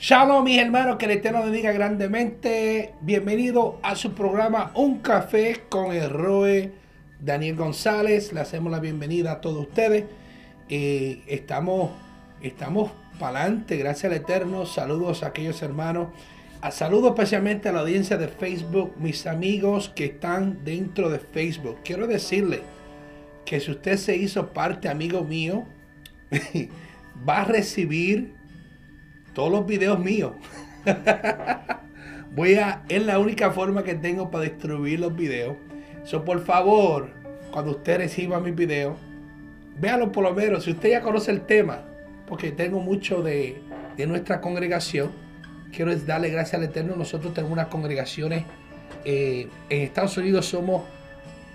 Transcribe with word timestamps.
Shalom, 0.00 0.44
mis 0.44 0.60
hermanos, 0.60 0.96
que 0.96 1.06
el 1.06 1.10
Eterno 1.10 1.42
bendiga 1.42 1.72
grandemente. 1.72 2.94
Bienvenido 3.00 3.80
a 3.82 3.96
su 3.96 4.14
programa 4.14 4.70
Un 4.76 5.00
Café 5.00 5.62
con 5.68 5.90
el 5.90 6.08
Roe 6.08 6.72
Daniel 7.18 7.56
González. 7.56 8.32
Le 8.32 8.38
hacemos 8.38 8.70
la 8.70 8.78
bienvenida 8.78 9.32
a 9.32 9.40
todos 9.40 9.66
ustedes. 9.66 10.04
Eh, 10.68 11.24
estamos 11.26 11.90
estamos 12.40 12.92
para 13.18 13.40
adelante, 13.40 13.76
gracias 13.76 14.12
al 14.12 14.16
Eterno. 14.16 14.66
Saludos 14.66 15.24
a 15.24 15.28
aquellos 15.28 15.60
hermanos. 15.62 16.10
A 16.60 16.70
saludo 16.70 17.08
especialmente 17.08 17.68
a 17.68 17.72
la 17.72 17.80
audiencia 17.80 18.16
de 18.16 18.28
Facebook, 18.28 18.94
mis 19.00 19.26
amigos 19.26 19.88
que 19.88 20.04
están 20.04 20.64
dentro 20.64 21.10
de 21.10 21.18
Facebook. 21.18 21.78
Quiero 21.82 22.06
decirle 22.06 22.60
que 23.44 23.58
si 23.58 23.72
usted 23.72 23.96
se 23.96 24.16
hizo 24.16 24.52
parte, 24.52 24.88
amigo 24.88 25.24
mío, 25.24 25.64
va 27.28 27.40
a 27.40 27.44
recibir 27.46 28.37
todos 29.38 29.52
los 29.52 29.66
videos 29.66 30.00
míos. 30.00 30.32
Voy 32.34 32.54
a, 32.56 32.82
es 32.88 33.06
la 33.06 33.20
única 33.20 33.52
forma 33.52 33.84
que 33.84 33.94
tengo 33.94 34.32
para 34.32 34.42
distribuir 34.42 34.98
los 34.98 35.14
videos. 35.14 35.56
So, 36.02 36.24
por 36.24 36.44
favor, 36.44 37.10
cuando 37.52 37.70
usted 37.70 37.98
reciba 37.98 38.40
mis 38.40 38.56
videos, 38.56 38.96
véalo 39.80 40.10
por 40.10 40.24
lo 40.24 40.34
menos. 40.34 40.64
Si 40.64 40.72
usted 40.72 40.90
ya 40.90 41.02
conoce 41.02 41.30
el 41.30 41.42
tema, 41.42 41.82
porque 42.26 42.50
tengo 42.50 42.80
mucho 42.80 43.22
de, 43.22 43.62
nuestra 44.08 44.40
congregación, 44.40 45.12
quiero 45.70 45.94
darle 45.94 46.30
gracias 46.30 46.54
al 46.54 46.64
Eterno. 46.64 46.96
Nosotros 46.96 47.32
tenemos 47.32 47.52
unas 47.52 47.68
congregaciones 47.68 48.42
eh, 49.04 49.46
en 49.70 49.82
Estados 49.82 50.16
Unidos, 50.16 50.46
somos, 50.46 50.82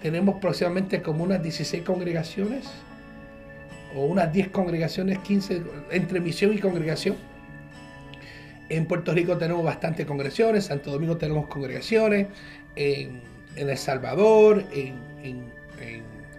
tenemos 0.02 0.38
aproximadamente 0.38 1.02
como 1.02 1.26
unas 1.26 1.44
16 1.44 1.84
congregaciones, 1.84 2.64
o 3.94 4.06
unas 4.06 4.32
10 4.32 4.52
congregaciones, 4.52 5.20
15, 5.20 5.64
entre 5.92 6.22
misión 6.22 6.54
y 6.54 6.60
congregación 6.60 7.33
en 8.76 8.88
Puerto 8.88 9.14
Rico 9.14 9.38
tenemos 9.38 9.64
bastantes 9.64 10.06
congregaciones, 10.08 10.66
Santo 10.66 10.92
Domingo 10.92 11.18
tenemos 11.18 11.46
congregaciones, 11.48 12.28
en, 12.76 13.22
El 13.56 13.78
Salvador, 13.78 14.64
en, 14.74 15.54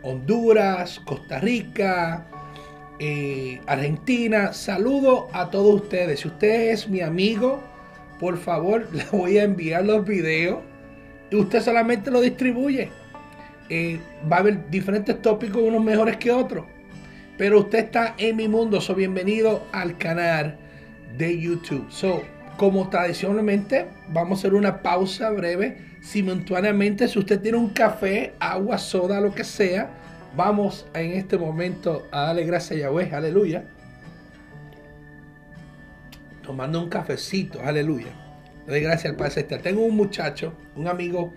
Honduras, 0.02 1.00
Costa 1.06 1.38
Rica, 1.38 2.26
eh, 2.98 3.58
Argentina. 3.66 4.52
Saludo 4.52 5.28
a 5.32 5.48
todos 5.48 5.82
ustedes. 5.82 6.20
Si 6.20 6.28
usted 6.28 6.72
es 6.72 6.88
mi 6.88 7.00
amigo, 7.00 7.62
por 8.20 8.36
favor, 8.36 8.86
le 8.92 9.04
voy 9.12 9.38
a 9.38 9.44
enviar 9.44 9.86
los 9.86 10.04
videos 10.04 10.58
y 11.30 11.36
usted 11.36 11.62
solamente 11.62 12.10
lo 12.10 12.20
distribuye. 12.20 12.90
Eh, 13.70 13.98
va 14.30 14.36
a 14.36 14.40
haber 14.40 14.68
diferentes 14.68 15.22
tópicos, 15.22 15.62
unos 15.62 15.82
mejores 15.82 16.18
que 16.18 16.30
otros. 16.30 16.66
Pero 17.38 17.60
usted 17.60 17.78
está 17.78 18.14
en 18.18 18.36
mi 18.36 18.46
mundo, 18.46 18.82
so 18.82 18.94
bienvenido 18.94 19.62
al 19.72 19.96
canal 19.96 20.58
de 21.16 21.38
YouTube. 21.38 21.86
So, 21.90 22.22
como 22.56 22.88
tradicionalmente, 22.88 23.86
vamos 24.08 24.38
a 24.38 24.40
hacer 24.40 24.54
una 24.54 24.82
pausa 24.82 25.30
breve. 25.30 25.78
Simultáneamente, 26.00 27.08
si 27.08 27.18
usted 27.18 27.40
tiene 27.40 27.58
un 27.58 27.70
café, 27.70 28.34
agua, 28.38 28.78
soda, 28.78 29.20
lo 29.20 29.34
que 29.34 29.44
sea, 29.44 29.90
vamos 30.36 30.86
en 30.94 31.12
este 31.12 31.38
momento 31.38 32.06
a 32.12 32.26
darle 32.26 32.44
gracias 32.44 32.78
a 32.78 32.82
Yahweh, 32.82 33.14
aleluya. 33.14 33.64
Tomando 36.42 36.80
un 36.82 36.88
cafecito, 36.88 37.60
aleluya. 37.62 38.12
Le 38.66 38.72
doy 38.72 38.80
gracias 38.82 39.10
al 39.10 39.16
Padre 39.16 39.32
Celestial. 39.32 39.62
Tengo 39.62 39.82
un 39.82 39.96
muchacho, 39.96 40.52
un 40.76 40.88
amigo 40.88 41.32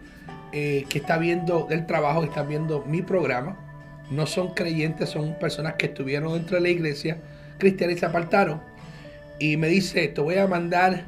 eh, 0.52 0.86
que 0.90 1.00
está 1.00 1.18
viendo 1.18 1.66
del 1.70 1.86
trabajo, 1.86 2.22
que 2.22 2.28
está 2.28 2.44
viendo 2.44 2.84
mi 2.86 3.02
programa. 3.02 3.58
No 4.12 4.26
son 4.26 4.54
creyentes, 4.54 5.10
son 5.10 5.38
personas 5.40 5.74
que 5.74 5.88
estuvieron 5.88 6.34
dentro 6.34 6.56
de 6.56 6.62
la 6.62 6.70
iglesia 6.70 7.18
cristiana 7.58 7.94
y 7.94 7.98
se 7.98 8.06
apartaron 8.06 8.62
y 9.40 9.58
me 9.58 9.68
dice, 9.68 10.08
te 10.08 10.22
voy 10.22 10.36
a 10.36 10.48
mandar 10.48 11.06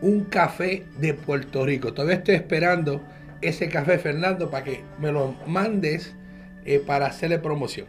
un 0.00 0.24
café 0.24 0.84
de 0.98 1.14
Puerto 1.14 1.64
Rico. 1.64 1.92
Todavía 1.92 2.16
estoy 2.16 2.36
esperando 2.36 3.02
ese 3.40 3.68
café, 3.68 3.98
Fernando, 3.98 4.50
para 4.50 4.64
que 4.64 4.84
me 4.98 5.10
lo 5.10 5.34
mandes 5.46 6.14
eh, 6.64 6.78
para 6.78 7.06
hacerle 7.06 7.38
promoción. 7.38 7.86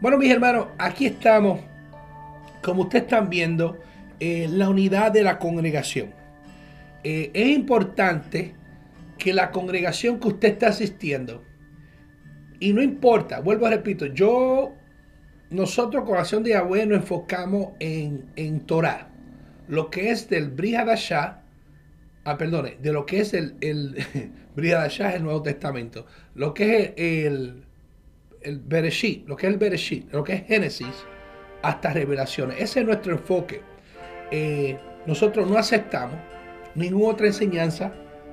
Bueno, 0.00 0.18
mis 0.18 0.30
hermanos, 0.30 0.68
aquí 0.78 1.06
estamos, 1.06 1.60
como 2.62 2.82
ustedes 2.82 3.04
están 3.04 3.30
viendo, 3.30 3.78
eh, 4.20 4.48
la 4.50 4.68
unidad 4.68 5.12
de 5.12 5.22
la 5.22 5.38
congregación. 5.38 6.10
Eh, 7.04 7.30
es 7.32 7.48
importante 7.48 8.54
que 9.18 9.32
la 9.32 9.50
congregación 9.50 10.18
que 10.20 10.28
usted 10.28 10.48
está 10.48 10.68
asistiendo, 10.68 11.44
y 12.60 12.72
no 12.72 12.82
importa, 12.82 13.40
vuelvo 13.40 13.66
a 13.66 13.70
repito, 13.70 14.06
yo, 14.06 14.74
nosotros, 15.50 16.04
Corazón 16.04 16.42
de 16.42 16.50
Yahweh, 16.50 16.86
nos 16.86 16.98
enfocamos 16.98 17.68
en, 17.78 18.26
en 18.36 18.60
Torah 18.60 19.07
lo 19.68 19.90
que 19.90 20.10
es 20.10 20.28
del 20.28 20.50
Brihadashah, 20.50 21.42
ah, 22.24 22.38
perdone, 22.38 22.76
de 22.80 22.92
lo 22.92 23.06
que 23.06 23.20
es 23.20 23.34
el, 23.34 23.54
el 23.60 23.96
es 24.56 25.00
el 25.00 25.22
Nuevo 25.22 25.42
Testamento, 25.42 26.06
lo 26.34 26.52
que 26.54 26.82
es 26.82 26.92
el, 26.96 27.64
el 28.42 28.58
Bereshit, 28.58 29.28
lo 29.28 29.36
que 29.36 29.46
es 29.46 29.52
el 29.52 29.58
Bereshit, 29.58 30.12
lo 30.12 30.24
que 30.24 30.34
es 30.34 30.46
Génesis, 30.46 31.04
hasta 31.62 31.92
revelaciones. 31.92 32.60
Ese 32.60 32.80
es 32.80 32.86
nuestro 32.86 33.12
enfoque. 33.12 33.60
Eh, 34.30 34.78
nosotros 35.06 35.48
no 35.48 35.58
aceptamos 35.58 36.18
ninguna 36.74 37.12
otra 37.12 37.26
enseñanza, 37.26 37.92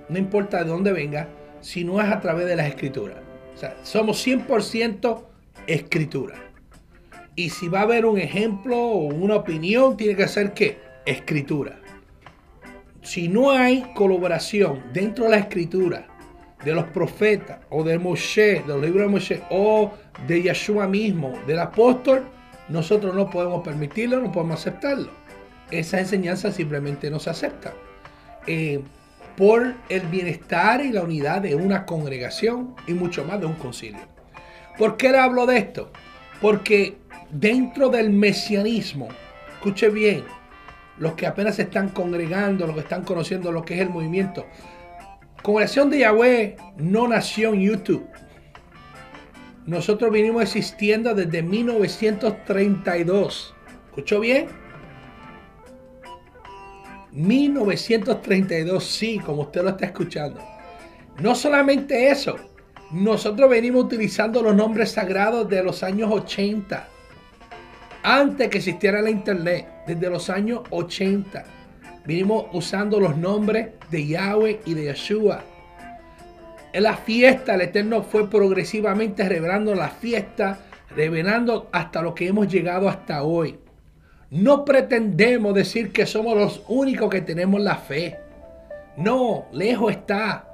no 0.10 0.18
importa 0.18 0.64
de 0.64 0.70
dónde 0.70 0.92
venga, 0.92 1.30
si 1.62 1.84
no 1.84 2.02
es 2.02 2.08
a 2.10 2.20
través 2.20 2.46
de 2.46 2.56
las 2.56 2.68
escrituras. 2.68 3.18
O 3.56 3.58
sea, 3.58 3.76
somos 3.84 4.26
100% 4.26 5.24
escritura. 5.68 6.36
Y 7.36 7.50
si 7.50 7.68
va 7.68 7.80
a 7.80 7.84
haber 7.84 8.06
un 8.06 8.18
ejemplo 8.18 8.78
o 8.78 9.06
una 9.08 9.36
opinión, 9.36 9.98
tiene 9.98 10.16
que 10.16 10.28
ser 10.28 10.54
que 10.54 10.78
escritura. 11.06 11.80
Si 13.02 13.28
no 13.28 13.52
hay 13.52 13.84
colaboración 13.94 14.84
dentro 14.94 15.26
de 15.26 15.32
la 15.32 15.38
escritura 15.38 16.08
de 16.64 16.74
los 16.74 16.86
profetas 16.86 17.60
o 17.70 17.84
de 17.84 18.00
Moshe, 18.00 18.62
de 18.62 18.68
los 18.68 18.82
libros 18.82 19.04
de 19.04 19.08
Moshe 19.08 19.42
o 19.52 19.94
de 20.28 20.42
Yeshua 20.42 20.88
mismo, 20.88 21.34
del 21.46 21.60
apóstol, 21.60 22.26
nosotros 22.70 23.14
no 23.14 23.30
podemos 23.30 23.64
permitirlo, 23.64 24.20
no 24.20 24.32
podemos 24.32 24.60
aceptarlo. 24.60 25.10
Esa 25.70 26.00
enseñanza 26.00 26.52
simplemente 26.52 27.12
no 27.12 27.20
se 27.20 27.30
acepta. 27.30 27.74
Eh, 28.48 28.82
por 29.38 29.74
el 29.90 30.02
bienestar 30.08 30.82
y 30.82 30.92
la 30.92 31.04
unidad 31.04 31.42
de 31.42 31.56
una 31.56 31.86
congregación 31.86 32.76
y 32.88 32.94
mucho 32.94 33.26
más 33.26 33.40
de 33.40 33.46
un 33.46 33.56
concilio. 33.56 34.02
¿Por 34.78 34.98
qué 34.98 35.10
le 35.10 35.20
hablo 35.20 35.46
de 35.46 35.58
esto? 35.58 35.92
Porque 36.42 36.98
dentro 37.32 37.90
del 37.90 38.12
mesianismo, 38.12 39.10
escuche 39.56 39.90
bien, 39.90 40.24
los 40.98 41.14
que 41.14 41.28
apenas 41.28 41.56
se 41.56 41.64
están 41.64 41.90
congregando, 41.90 42.66
los 42.66 42.76
que 42.76 42.82
están 42.82 43.04
conociendo 43.04 43.52
lo 43.52 43.64
que 43.64 43.76
es 43.76 43.82
el 43.82 43.90
movimiento. 43.90 44.46
Congregación 45.42 45.90
de 45.90 46.00
Yahweh 46.00 46.56
no 46.78 47.06
nació 47.08 47.54
en 47.54 47.62
YouTube. 47.62 48.08
Nosotros 49.66 50.12
vinimos 50.12 50.44
existiendo 50.44 51.14
desde 51.14 51.44
1932. 51.44 53.56
¿Escuchó 53.88 54.20
bien? 54.20 54.48
1932, 57.12 58.84
sí, 58.84 59.20
como 59.20 59.44
usted 59.44 59.64
lo 59.64 59.70
está 59.70 59.86
escuchando. 59.86 60.42
No 61.20 61.34
solamente 61.34 62.10
eso, 62.10 62.36
nosotros 62.92 63.50
venimos 63.50 63.86
utilizando 63.86 64.44
los 64.44 64.56
nombres 64.56 64.92
sagrados 64.92 65.50
de 65.50 65.64
los 65.64 65.82
años 65.82 66.12
80 66.12 66.90
antes 68.04 68.50
que 68.50 68.58
existiera 68.58 69.02
la 69.02 69.10
internet, 69.10 69.68
desde 69.88 70.10
los 70.10 70.30
años 70.30 70.62
80, 70.70 71.44
vinimos 72.06 72.46
usando 72.54 73.00
los 73.00 73.18
nombres 73.18 73.70
de 73.92 74.08
Yahweh 74.08 74.62
y 74.66 74.74
de 74.74 74.84
Yeshua. 74.84 75.42
En 76.74 76.84
la 76.84 76.98
fiesta, 76.98 77.56
el 77.56 77.62
Eterno 77.62 78.04
fue 78.04 78.30
progresivamente 78.30 79.28
revelando 79.28 79.74
la 79.76 79.90
fiesta, 79.90 80.60
revelando 80.96 81.70
hasta 81.72 82.02
lo 82.02 82.14
que 82.14 82.28
hemos 82.28 82.52
llegado 82.52 82.90
hasta 82.90 83.24
hoy. 83.24 83.60
No 84.30 84.66
pretendemos 84.66 85.54
decir 85.54 85.94
que 85.94 86.06
somos 86.06 86.36
los 86.36 86.64
únicos 86.68 87.10
que 87.10 87.22
tenemos 87.22 87.62
la 87.62 87.76
fe. 87.76 88.20
No, 88.98 89.46
lejos 89.54 89.92
está. 89.92 90.50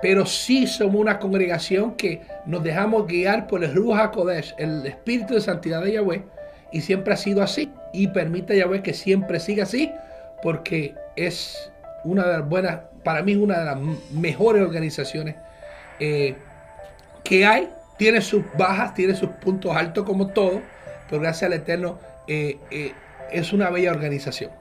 Pero 0.00 0.24
sí 0.24 0.66
somos 0.66 1.00
una 1.00 1.18
congregación 1.18 1.96
que 1.96 2.22
nos 2.46 2.62
dejamos 2.62 3.06
guiar 3.06 3.46
por 3.46 3.64
el 3.64 3.74
Ruach 3.74 4.06
HaKodesh, 4.06 4.54
el 4.56 4.86
Espíritu 4.86 5.34
de 5.34 5.40
Santidad 5.40 5.82
de 5.82 5.92
Yahweh, 5.92 6.24
y 6.72 6.80
siempre 6.82 7.14
ha 7.14 7.16
sido 7.16 7.42
así. 7.42 7.72
Y 7.92 8.08
permite 8.08 8.56
Yahweh 8.56 8.82
que 8.82 8.94
siempre 8.94 9.40
siga 9.40 9.64
así, 9.64 9.92
porque 10.42 10.94
es 11.16 11.70
una 12.04 12.26
de 12.26 12.38
las 12.38 12.48
buenas, 12.48 12.80
para 13.04 13.22
mí, 13.22 13.36
una 13.36 13.58
de 13.58 13.64
las 13.64 13.78
mejores 14.12 14.62
organizaciones 14.62 15.36
eh, 16.00 16.34
que 17.24 17.46
hay. 17.46 17.70
Tiene 17.96 18.20
sus 18.20 18.44
bajas, 18.56 18.94
tiene 18.94 19.14
sus 19.16 19.28
puntos 19.30 19.74
altos 19.74 20.04
como 20.04 20.28
todo, 20.28 20.62
pero 21.08 21.20
gracias 21.20 21.50
al 21.50 21.54
Eterno 21.54 21.98
eh, 22.28 22.56
eh, 22.70 22.92
es 23.32 23.52
una 23.52 23.70
bella 23.70 23.90
organización. 23.90 24.52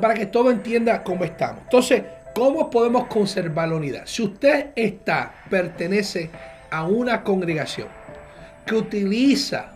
para 0.00 0.14
que 0.14 0.26
todo 0.26 0.50
entienda 0.50 1.04
cómo 1.04 1.24
estamos. 1.24 1.62
Entonces, 1.62 2.02
¿cómo 2.34 2.68
podemos 2.70 3.06
conservar 3.06 3.68
la 3.68 3.76
unidad? 3.76 4.02
Si 4.06 4.22
usted 4.22 4.70
está, 4.74 5.32
pertenece 5.48 6.28
a 6.70 6.84
una 6.84 7.22
congregación 7.22 7.86
que 8.66 8.74
utiliza 8.74 9.72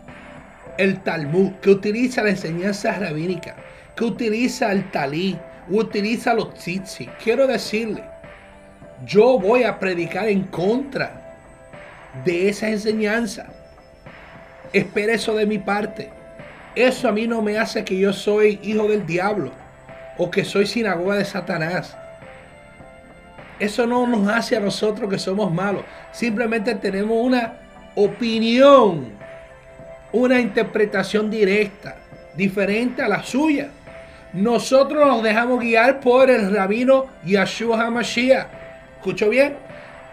el 0.77 1.01
Talmud, 1.01 1.53
que 1.61 1.71
utiliza 1.71 2.23
la 2.23 2.29
enseñanza 2.29 2.97
rabínica, 2.97 3.55
que 3.95 4.05
utiliza 4.05 4.71
el 4.71 4.89
talí, 4.91 5.37
utiliza 5.69 6.33
los 6.33 6.53
tzitzi. 6.53 7.07
Quiero 7.23 7.47
decirle, 7.47 8.03
yo 9.05 9.39
voy 9.39 9.63
a 9.63 9.79
predicar 9.79 10.27
en 10.27 10.43
contra 10.43 11.35
de 12.23 12.49
esa 12.49 12.69
enseñanza. 12.69 13.47
Espera 14.73 15.13
eso 15.13 15.35
de 15.35 15.45
mi 15.45 15.57
parte. 15.57 16.09
Eso 16.75 17.09
a 17.09 17.11
mí 17.11 17.27
no 17.27 17.41
me 17.41 17.57
hace 17.57 17.83
que 17.83 17.97
yo 17.97 18.13
soy 18.13 18.59
hijo 18.61 18.87
del 18.87 19.05
diablo 19.05 19.51
o 20.17 20.29
que 20.29 20.45
soy 20.45 20.67
sinagoga 20.67 21.15
de 21.15 21.25
Satanás. 21.25 21.97
Eso 23.59 23.87
no 23.87 24.05
nos 24.05 24.27
hace 24.27 24.55
a 24.55 24.59
nosotros 24.59 25.09
que 25.09 25.17
somos 25.17 25.51
malos. 25.51 25.83
Simplemente 26.11 26.75
tenemos 26.75 27.17
una 27.19 27.53
opinión, 27.95 29.16
una 30.11 30.39
interpretación 30.39 31.29
directa, 31.29 31.97
diferente 32.35 33.01
a 33.01 33.07
la 33.07 33.23
suya. 33.23 33.69
Nosotros 34.33 35.07
nos 35.07 35.23
dejamos 35.23 35.59
guiar 35.59 35.99
por 35.99 36.29
el 36.29 36.53
rabino 36.53 37.07
Yeshua 37.25 37.85
HaMashiach. 37.85 38.47
¿Escucho 38.97 39.29
bien? 39.29 39.55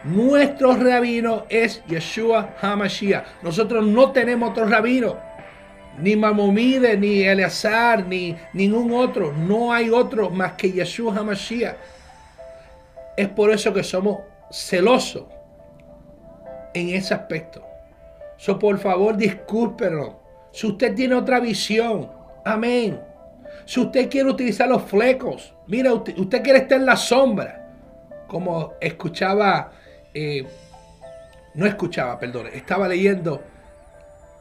Nuestro 0.05 0.77
rabino 0.77 1.47
es 1.49 1.83
Yeshua 1.87 2.55
HaMashiach. 2.61 3.43
Nosotros 3.43 3.85
no 3.87 4.13
tenemos 4.13 4.51
otro 4.51 4.67
rabino. 4.67 5.19
Ni 5.99 6.17
Mamomide, 6.17 6.97
ni 6.97 7.23
Eleazar, 7.23 8.07
ni 8.07 8.37
ningún 8.53 8.93
otro. 8.93 9.33
No 9.33 9.73
hay 9.73 9.91
otro 9.91 10.31
más 10.31 10.53
que 10.53 10.73
Yeshua 10.73 11.15
HaMashiach. 11.17 11.77
Es 13.17 13.29
por 13.29 13.51
eso 13.51 13.73
que 13.73 13.83
somos 13.83 14.21
celosos 14.51 15.25
en 16.75 16.91
ese 16.91 17.15
aspecto. 17.15 17.74
So, 18.45 18.59
por 18.59 18.79
favor, 18.79 19.17
discúlpenlo. 19.17 20.21
Si 20.53 20.67
usted 20.67 20.95
tiene 20.95 21.15
otra 21.15 21.41
visión, 21.41 22.11
amén. 22.45 23.01
Si 23.65 23.81
usted 23.81 24.11
quiere 24.11 24.29
utilizar 24.29 24.69
los 24.69 24.83
flecos, 24.83 25.55
mira, 25.67 25.95
usted, 25.95 26.43
quiere 26.43 26.59
estar 26.59 26.79
en 26.79 26.85
la 26.85 26.95
sombra. 26.95 27.71
Como 28.27 28.75
escuchaba, 28.83 29.73
eh, 30.13 30.47
no 31.55 31.65
escuchaba, 31.65 32.19
perdón, 32.19 32.49
estaba 32.53 32.87
leyendo 32.87 33.43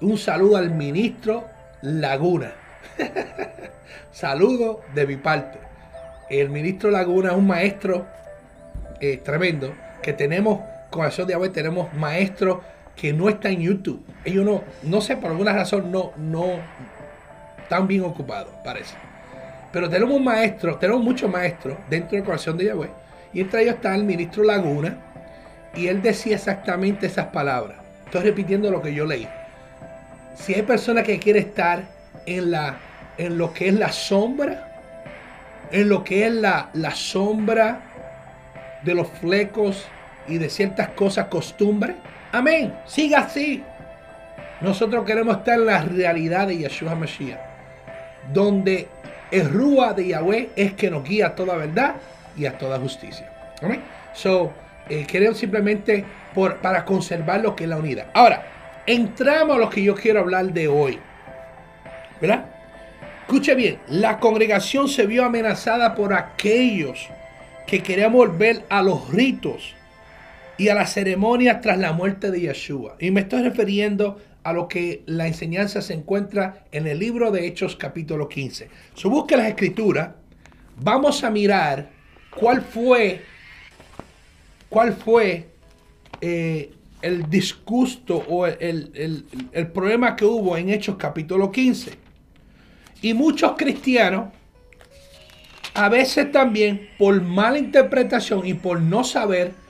un 0.02 0.18
saludo 0.18 0.58
al 0.58 0.72
ministro 0.72 1.46
Laguna. 1.82 2.52
saludo 4.12 4.82
de 4.94 5.08
mi 5.08 5.16
parte. 5.16 5.60
El 6.30 6.50
ministro 6.50 6.92
Laguna 6.92 7.30
es 7.30 7.38
un 7.38 7.48
maestro 7.48 8.06
eh, 9.00 9.22
tremendo 9.24 9.74
que 10.02 10.12
tenemos, 10.12 10.60
Corazón 10.90 11.26
de 11.26 11.36
Agua, 11.36 11.50
tenemos 11.54 11.94
maestros 11.94 12.58
que 12.95 13.13
no 13.13 13.30
están 13.30 13.54
en 13.54 13.62
YouTube. 13.62 14.04
Ellos 14.24 14.45
no, 14.45 14.63
no 14.84 15.01
sé, 15.01 15.18
por 15.18 15.31
alguna 15.31 15.54
razón 15.54 15.92
no, 15.92 16.12
no 16.18 16.60
están 17.62 17.88
bien 17.88 18.04
ocupados, 18.04 18.54
parece. 18.63 18.95
Pero 19.72 19.90
tenemos 19.90 20.16
un 20.16 20.24
maestro, 20.24 20.78
tenemos 20.78 21.04
muchos 21.04 21.30
maestros 21.30 21.78
dentro 21.90 22.16
del 22.16 22.24
corazón 22.24 22.57
de 22.57 22.66
Yahweh. 22.66 22.90
Y 23.34 23.42
entre 23.42 23.63
ellos 23.63 23.75
está 23.75 23.95
el 23.95 24.04
ministro 24.04 24.44
Laguna. 24.44 24.98
Y 25.75 25.88
él 25.88 26.04
decía 26.04 26.36
exactamente 26.36 27.07
esas 27.07 27.28
palabras. 27.28 27.78
Estoy 28.06 28.22
repitiendo 28.22 28.69
lo 28.69 28.81
que 28.81 28.94
yo 28.94 29.06
leí. 29.06 29.28
Si 30.36 30.54
hay 30.54 30.62
personas 30.62 31.04
que 31.04 31.18
quieren 31.18 31.48
estar 31.48 31.84
en, 32.28 32.51
la, 32.51 32.78
en 33.18 33.40
lo 33.40 33.54
que 33.54 33.69
es 33.69 33.74
la 33.74 33.92
sombra, 33.92 34.69
en 35.72 35.90
lo 35.90 36.04
que 36.04 36.28
es 36.28 36.34
la, 36.34 36.69
la 36.74 36.92
sombra 36.92 37.81
de 38.84 38.94
los 38.94 39.07
flecos 39.07 39.88
y 40.28 40.38
de 40.38 40.50
ciertas 40.50 40.90
cosas, 40.90 41.28
costumbres, 41.28 41.95
amén, 42.33 42.74
siga 42.85 43.19
así. 43.19 43.63
Nosotros 44.59 45.06
queremos 45.06 45.38
estar 45.38 45.56
en 45.56 45.65
la 45.65 45.81
realidad 45.81 46.47
de 46.47 46.57
Yeshua 46.57 46.95
Mashiach, 46.95 47.39
donde 48.33 48.88
el 49.31 49.50
Rúa 49.50 49.94
de 49.94 50.07
Yahweh 50.07 50.50
es 50.56 50.74
que 50.74 50.89
nos 50.89 51.03
guía 51.03 51.27
a 51.27 51.35
toda 51.35 51.56
verdad 51.56 51.95
y 52.38 52.45
a 52.45 52.57
toda 52.57 52.80
justicia. 52.80 53.30
¿Okay? 53.62 53.81
So, 54.13 54.51
eh, 54.89 55.06
queremos 55.06 55.38
simplemente 55.38 56.03
por, 56.33 56.57
para 56.57 56.83
conservar 56.83 57.41
lo 57.41 57.56
que 57.56 57.63
es 57.63 57.69
la 57.69 57.77
unidad. 57.77 58.07
Ahora, 58.13 58.44
entramos 58.85 59.56
a 59.56 59.59
lo 59.59 59.69
que 59.69 59.83
yo 59.83 59.95
quiero 59.95 60.19
hablar 60.19 60.45
de 60.45 60.68
hoy. 60.68 61.00
¿Verdad? 62.19 62.45
Escuche 63.21 63.56
bien, 63.56 63.80
la 63.88 64.19
congregación 64.19 64.88
se 64.88 65.06
vio 65.06 65.25
amenazada 65.25 65.95
por 65.95 66.13
aquellos 66.13 67.09
que 67.65 67.81
querían 67.81 68.12
volver 68.13 68.63
a 68.69 68.81
los 68.81 69.09
ritos 69.09 69.75
y 70.58 70.70
a 70.70 70.76
las 70.76 70.94
ceremonias 70.94 71.62
tras 71.62 71.78
la 71.78 71.94
muerte 71.94 72.32
de 72.32 72.42
Yeshua. 72.42 72.96
Y 73.00 73.12
me 73.12 73.22
estoy 73.22 73.44
refiriendo 73.44 74.20
a 74.44 74.54
lo 74.54 74.68
que 74.68 75.04
la 75.06 75.28
enseñanza 75.28 75.82
se 75.82 75.94
encuentra 75.94 76.66
en 76.72 76.88
el 76.88 77.00
libro 77.00 77.32
de 77.32 77.48
Hechos 77.48 77.76
capítulo 77.76 78.28
15. 78.28 78.70
Si 78.96 79.08
busque 79.08 79.38
las 79.38 79.48
escrituras, 79.48 80.10
vamos 80.78 81.24
a 81.24 81.30
mirar 81.30 81.90
cuál 82.38 82.62
fue, 82.62 83.22
cuál 84.70 84.94
fue 84.94 85.48
eh, 86.22 86.72
el 87.02 87.30
disgusto 87.30 88.18
o 88.28 88.45
el, 88.45 89.26
el 89.52 89.68
problema 89.68 90.16
que 90.16 90.26
hubo 90.26 90.57
en 90.57 90.69
Hechos 90.69 90.98
capítulo 90.98 91.52
15. 91.52 91.92
Y 93.02 93.14
muchos 93.14 93.54
cristianos, 93.57 94.30
a 95.74 95.90
veces 95.90 96.31
también 96.31 96.90
por 96.98 97.22
mala 97.22 97.57
interpretación 97.57 98.45
y 98.45 98.54
por 98.54 98.80
no 98.81 99.04
saber, 99.04 99.63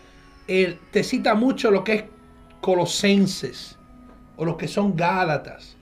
te 0.46 1.04
cita 1.04 1.36
mucho 1.36 1.72
lo 1.72 1.84
que 1.84 1.94
es 1.94 2.04
Colosenses 2.62 3.78
o 4.36 4.46
los 4.46 4.58
que 4.58 4.68
son 4.68 4.96
Gálatas. 4.96 5.78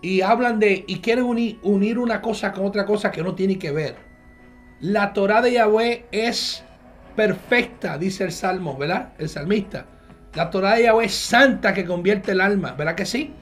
Y 0.00 0.20
hablan 0.20 0.58
de, 0.58 0.84
y 0.86 0.98
quieren 0.98 1.24
unir, 1.24 1.98
una 1.98 2.20
cosa 2.20 2.52
con 2.52 2.66
otra 2.66 2.84
cosa 2.84 3.12
que 3.12 3.22
no 3.22 3.34
tiene 3.34 3.58
que 3.58 3.70
ver. 3.70 3.96
La 4.80 5.12
Torah 5.12 5.40
de 5.40 5.52
Yahweh 5.52 6.06
es 6.10 6.64
perfecta, 7.14 7.98
dice 7.98 8.24
el 8.24 8.32
Salmo, 8.32 8.76
¿verdad? 8.76 9.12
El 9.18 9.28
salmista. 9.28 9.86
La 10.34 10.50
Torah 10.50 10.74
de 10.74 10.84
Yahweh 10.84 11.04
es 11.04 11.14
santa 11.14 11.72
que 11.72 11.84
convierte 11.84 12.32
el 12.32 12.40
alma, 12.40 12.72
¿verdad 12.72 12.96
que 12.96 13.06
sí? 13.06 13.32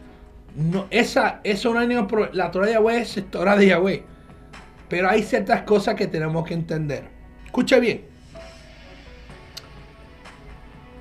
No, 0.55 0.87
esa, 0.91 1.41
eso 1.45 1.73
no 1.73 1.81
hay 1.81 2.03
problema. 2.03 2.35
La 2.35 2.51
Torah 2.51 2.67
de 2.67 2.73
Yahweh 2.73 3.01
es 3.01 3.31
Torah 3.31 3.57
de 3.57 3.69
Yahweh. 3.69 4.05
Pero 4.91 5.09
hay 5.09 5.23
ciertas 5.23 5.63
cosas 5.63 5.95
que 5.95 6.09
tenemos 6.09 6.45
que 6.45 6.55
entender. 6.55 7.05
Escuche 7.47 7.81
bien. 7.81 8.10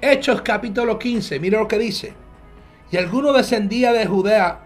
Hechos 0.02 0.42
capítulo 0.42 0.98
15, 0.98 1.40
mira 1.40 1.60
lo 1.60 1.68
que 1.68 1.78
dice. 1.78 2.14
Y 2.92 2.98
alguno 2.98 3.34
descendía 3.34 3.92
de 3.92 4.06
Judea 4.06 4.62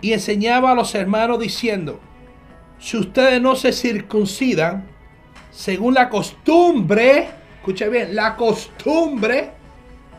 y 0.00 0.12
enseñaba 0.12 0.72
a 0.72 0.74
los 0.74 0.94
hermanos 0.94 1.40
diciendo, 1.40 1.98
si 2.78 2.98
ustedes 2.98 3.40
no 3.40 3.56
se 3.56 3.72
circuncidan, 3.72 4.86
según 5.50 5.94
la 5.94 6.08
costumbre, 6.08 7.28
escuche 7.56 7.88
bien, 7.88 8.14
la 8.14 8.36
costumbre 8.36 9.50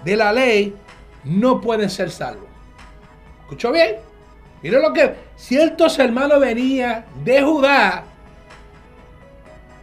de 0.04 0.16
la 0.16 0.34
ley, 0.34 0.76
no 1.24 1.62
pueden 1.62 1.90
ser 1.90 2.10
salvos. 2.10 2.48
¿Escuchó 3.42 3.72
bien? 3.72 3.98
Miren 4.64 4.82
lo 4.82 4.92
que 4.92 5.14
ciertos 5.36 5.98
hermanos 6.00 6.40
venían 6.40 7.06
de 7.24 7.42
Judá 7.42 8.04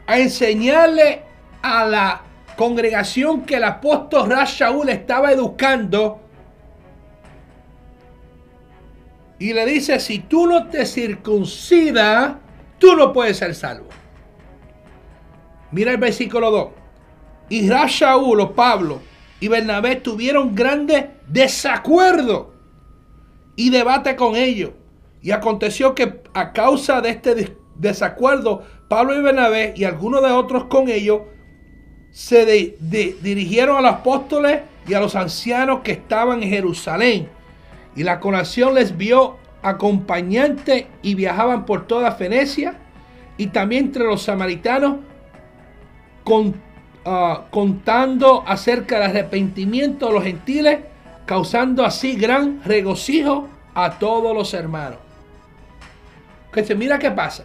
a 0.07 0.19
enseñarle 0.19 1.23
a 1.63 1.85
la 1.87 2.26
congregación 2.57 3.43
que 3.43 3.57
el 3.57 3.65
apóstol 3.65 4.31
Rashaul 4.31 4.89
estaba 4.89 5.31
educando 5.33 6.21
y 9.39 9.53
le 9.53 9.67
dice, 9.67 10.01
si 10.01 10.21
tú 10.21 10.47
no 10.47 10.69
te 10.69 10.87
circuncidas, 10.87 12.37
tú 12.79 12.97
no 12.97 13.13
puedes 13.13 13.37
ser 13.37 13.55
salvo. 13.55 13.89
Mira 15.71 15.93
el 15.93 15.99
versículo 15.99 16.51
2. 16.51 16.69
Y 17.51 17.69
Rashaul 17.69 18.41
o 18.41 18.55
Pablo 18.55 19.01
y 19.39 19.49
Bernabé 19.49 19.97
tuvieron 19.97 20.55
grande 20.55 21.11
desacuerdo 21.29 22.55
y 23.57 23.71
debate 23.71 24.17
con 24.17 24.37
ellos. 24.37 24.71
Y 25.21 25.33
aconteció 25.33 25.95
que 25.95 26.23
a 26.33 26.53
causa 26.53 27.03
de 27.03 27.11
este 27.11 27.57
desacuerdo, 27.75 28.63
Pablo 28.89 29.19
y 29.19 29.23
Bernabé 29.23 29.75
y 29.77 29.85
algunos 29.85 30.23
de 30.23 30.31
otros 30.31 30.65
con 30.65 30.89
ellos 30.89 31.23
se 32.17 32.47
dirigieron 32.81 33.77
a 33.77 33.83
los 33.83 33.93
apóstoles 33.93 34.63
y 34.89 34.95
a 34.95 35.01
los 35.01 35.15
ancianos 35.15 35.81
que 35.81 35.93
estaban 35.93 36.43
en 36.43 36.49
Jerusalén 36.49 37.29
y 37.95 38.05
la 38.05 38.21
colación 38.21 38.75
les 38.75 38.97
vio 38.97 39.37
acompañante 39.61 40.87
y 41.03 41.15
viajaban 41.15 41.67
por 41.67 41.87
toda 41.87 42.13
Fenecia 42.13 42.79
y 43.37 43.49
también 43.49 43.87
entre 43.87 44.05
los 44.05 44.23
samaritanos 44.23 44.97
ah, 47.05 47.45
contando 47.51 48.45
acerca 48.47 48.99
del 48.99 49.11
arrepentimiento 49.11 50.07
de 50.07 50.13
los 50.15 50.25
gentiles, 50.25 50.79
causando 51.27 51.85
así 51.85 52.15
gran 52.15 52.65
regocijo 52.65 53.47
a 53.75 53.99
todos 53.99 54.35
los 54.35 54.55
hermanos. 54.55 55.01
Que 56.51 56.75
mira 56.75 56.99
qué 56.99 57.11
pasa. 57.11 57.45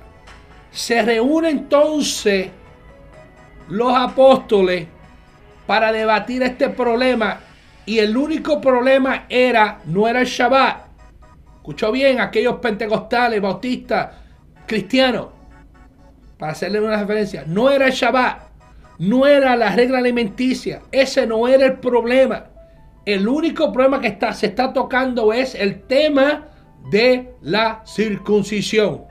Se 0.71 1.01
reúne 1.01 1.49
entonces 1.49 2.51
los 3.71 3.95
apóstoles 3.95 4.85
para 5.65 5.93
debatir 5.93 6.43
este 6.43 6.69
problema 6.69 7.39
y 7.85 7.99
el 7.99 8.17
único 8.17 8.59
problema 8.59 9.25
era 9.29 9.79
no 9.85 10.07
era 10.07 10.19
el 10.19 10.27
Shabbat. 10.27 10.87
Escuchó 11.55 11.91
bien 11.91 12.19
aquellos 12.19 12.55
pentecostales, 12.55 13.41
bautistas, 13.41 14.09
cristianos. 14.65 15.27
Para 16.37 16.51
hacerle 16.51 16.81
una 16.81 16.97
referencia, 16.97 17.45
no 17.47 17.69
era 17.69 17.85
el 17.87 17.93
Shabbat, 17.93 18.41
no 18.99 19.25
era 19.25 19.55
la 19.55 19.73
regla 19.73 19.99
alimenticia, 19.99 20.81
ese 20.91 21.25
no 21.25 21.47
era 21.47 21.65
el 21.65 21.79
problema. 21.79 22.47
El 23.05 23.27
único 23.27 23.71
problema 23.71 24.01
que 24.01 24.07
está, 24.07 24.33
se 24.33 24.47
está 24.47 24.73
tocando 24.73 25.31
es 25.31 25.55
el 25.55 25.83
tema 25.83 26.47
de 26.89 27.35
la 27.41 27.83
circuncisión 27.85 29.03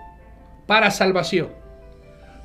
para 0.67 0.91
salvación. 0.91 1.60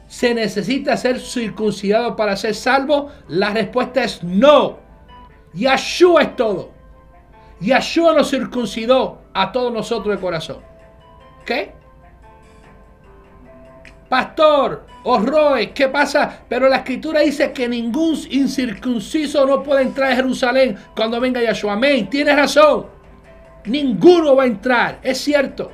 ¿Se 0.08 0.34
necesita 0.34 0.96
ser 0.98 1.20
circuncidado 1.20 2.16
para 2.16 2.36
ser 2.36 2.56
salvo? 2.56 3.10
La 3.28 3.52
respuesta 3.52 4.04
es 4.04 4.24
no. 4.24 4.80
Yahshua 5.54 6.22
es 6.22 6.36
todo. 6.36 6.72
Yahshua 7.60 8.14
nos 8.14 8.30
circuncidó 8.30 9.22
a 9.34 9.52
todos 9.52 9.74
nosotros 9.74 10.16
de 10.16 10.22
corazón. 10.22 10.58
¿Ok? 11.42 11.52
Pastor, 14.10 14.86
o 15.04 15.18
Roy, 15.18 15.68
¿qué 15.68 15.88
pasa? 15.88 16.42
Pero 16.48 16.70
la 16.70 16.78
escritura 16.78 17.22
dice 17.22 17.52
que 17.52 17.68
ningún 17.68 18.16
incircunciso 18.30 19.46
no 19.46 19.64
puede 19.64 19.82
entrar 19.82 20.12
a 20.12 20.16
Jerusalén 20.16 20.78
cuando 20.96 21.20
venga 21.20 21.42
Yahshua. 21.42 21.74
Amén. 21.74 22.10
Tienes 22.10 22.36
razón. 22.36 22.88
Ninguno 23.66 24.36
va 24.36 24.44
a 24.44 24.48
entrar. 24.48 25.00
Es 25.02 25.18
cierto. 25.20 25.72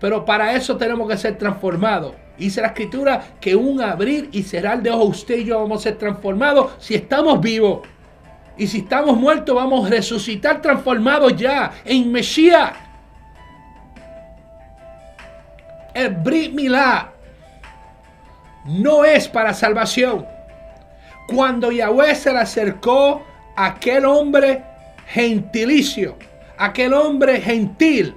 Pero 0.00 0.24
para 0.24 0.54
eso 0.54 0.76
tenemos 0.76 1.08
que 1.08 1.16
ser 1.16 1.38
transformados. 1.38 2.14
Dice 2.38 2.60
la 2.60 2.68
escritura 2.68 3.22
que 3.40 3.54
un 3.54 3.80
abrir 3.80 4.28
y 4.32 4.42
cerrar 4.42 4.82
de 4.82 4.90
ojos 4.90 5.18
usted 5.20 5.38
y 5.38 5.44
yo 5.44 5.60
vamos 5.60 5.80
a 5.80 5.82
ser 5.84 5.98
transformados 5.98 6.72
si 6.78 6.94
estamos 6.94 7.40
vivos. 7.40 7.86
Y 8.56 8.66
si 8.66 8.78
estamos 8.78 9.16
muertos 9.16 9.54
vamos 9.54 9.86
a 9.86 9.90
resucitar 9.90 10.60
transformados 10.60 11.36
ya 11.36 11.72
en 11.84 12.10
Mesías. 12.10 12.72
El 15.94 16.08
Brit 16.10 16.52
Milá 16.52 17.12
no 18.64 19.04
es 19.04 19.28
para 19.28 19.52
salvación. 19.52 20.26
Cuando 21.28 21.70
Yahweh 21.70 22.14
se 22.14 22.32
le 22.32 22.38
acercó 22.38 23.22
a 23.56 23.66
aquel 23.66 24.04
hombre 24.04 24.64
gentilicio, 25.06 26.16
aquel 26.58 26.94
hombre 26.94 27.40
gentil, 27.40 28.14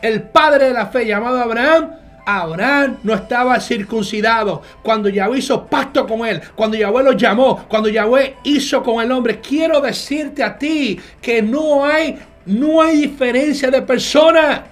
el 0.00 0.22
padre 0.22 0.66
de 0.66 0.74
la 0.74 0.86
fe 0.86 1.06
llamado 1.06 1.40
Abraham, 1.40 2.01
Abraham 2.24 2.98
no 3.02 3.14
estaba 3.14 3.58
circuncidado. 3.60 4.62
Cuando 4.82 5.08
Yahweh 5.08 5.38
hizo 5.38 5.66
pacto 5.66 6.06
con 6.06 6.26
él, 6.26 6.40
cuando 6.54 6.76
Yahweh 6.76 7.02
lo 7.02 7.12
llamó, 7.12 7.64
cuando 7.68 7.88
Yahweh 7.88 8.36
hizo 8.44 8.82
con 8.82 9.02
el 9.02 9.10
hombre, 9.12 9.40
quiero 9.40 9.80
decirte 9.80 10.42
a 10.42 10.56
ti 10.56 10.98
que 11.20 11.42
no 11.42 11.84
hay, 11.84 12.18
no 12.46 12.80
hay 12.80 13.02
diferencia 13.02 13.70
de 13.70 13.82
persona. 13.82 14.66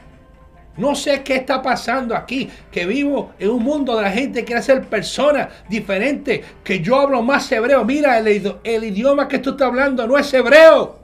No 0.76 0.94
sé 0.94 1.22
qué 1.22 1.36
está 1.36 1.60
pasando 1.60 2.16
aquí, 2.16 2.48
que 2.70 2.86
vivo 2.86 3.32
en 3.38 3.50
un 3.50 3.62
mundo 3.62 3.96
de 3.96 4.02
la 4.02 4.10
gente 4.10 4.40
que 4.40 4.46
quiere 4.46 4.62
ser 4.62 4.84
persona 4.84 5.48
diferente, 5.68 6.42
que 6.64 6.80
yo 6.80 6.98
hablo 6.98 7.22
más 7.22 7.50
hebreo. 7.52 7.84
Mira, 7.84 8.18
el, 8.18 8.56
el 8.64 8.84
idioma 8.84 9.28
que 9.28 9.40
tú 9.40 9.50
estás 9.50 9.68
hablando 9.68 10.06
no 10.06 10.16
es 10.16 10.32
hebreo, 10.32 10.98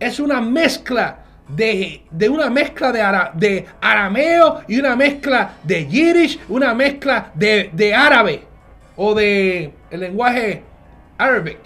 es 0.00 0.18
una 0.18 0.40
mezcla 0.40 1.25
de, 1.48 2.28
una 2.28 2.50
mezcla 2.50 2.92
de, 2.92 3.30
de, 3.34 3.66
arameo 3.80 4.62
y 4.66 4.78
una 4.78 4.96
mezcla 4.96 5.54
de 5.62 5.86
yiddish, 5.86 6.40
una 6.48 6.74
mezcla 6.74 7.30
de, 7.34 7.94
árabe 7.94 8.42
o 8.96 9.14
de 9.14 9.72
el 9.90 10.00
lenguaje 10.00 10.62
árabe. 11.18 11.58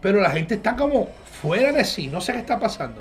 Pero 0.00 0.20
la 0.20 0.30
gente 0.30 0.54
está 0.54 0.76
como 0.76 1.08
fuera 1.40 1.72
de 1.72 1.84
sí, 1.84 2.06
no 2.08 2.20
sé 2.20 2.32
qué 2.32 2.38
está 2.38 2.58
pasando. 2.58 3.00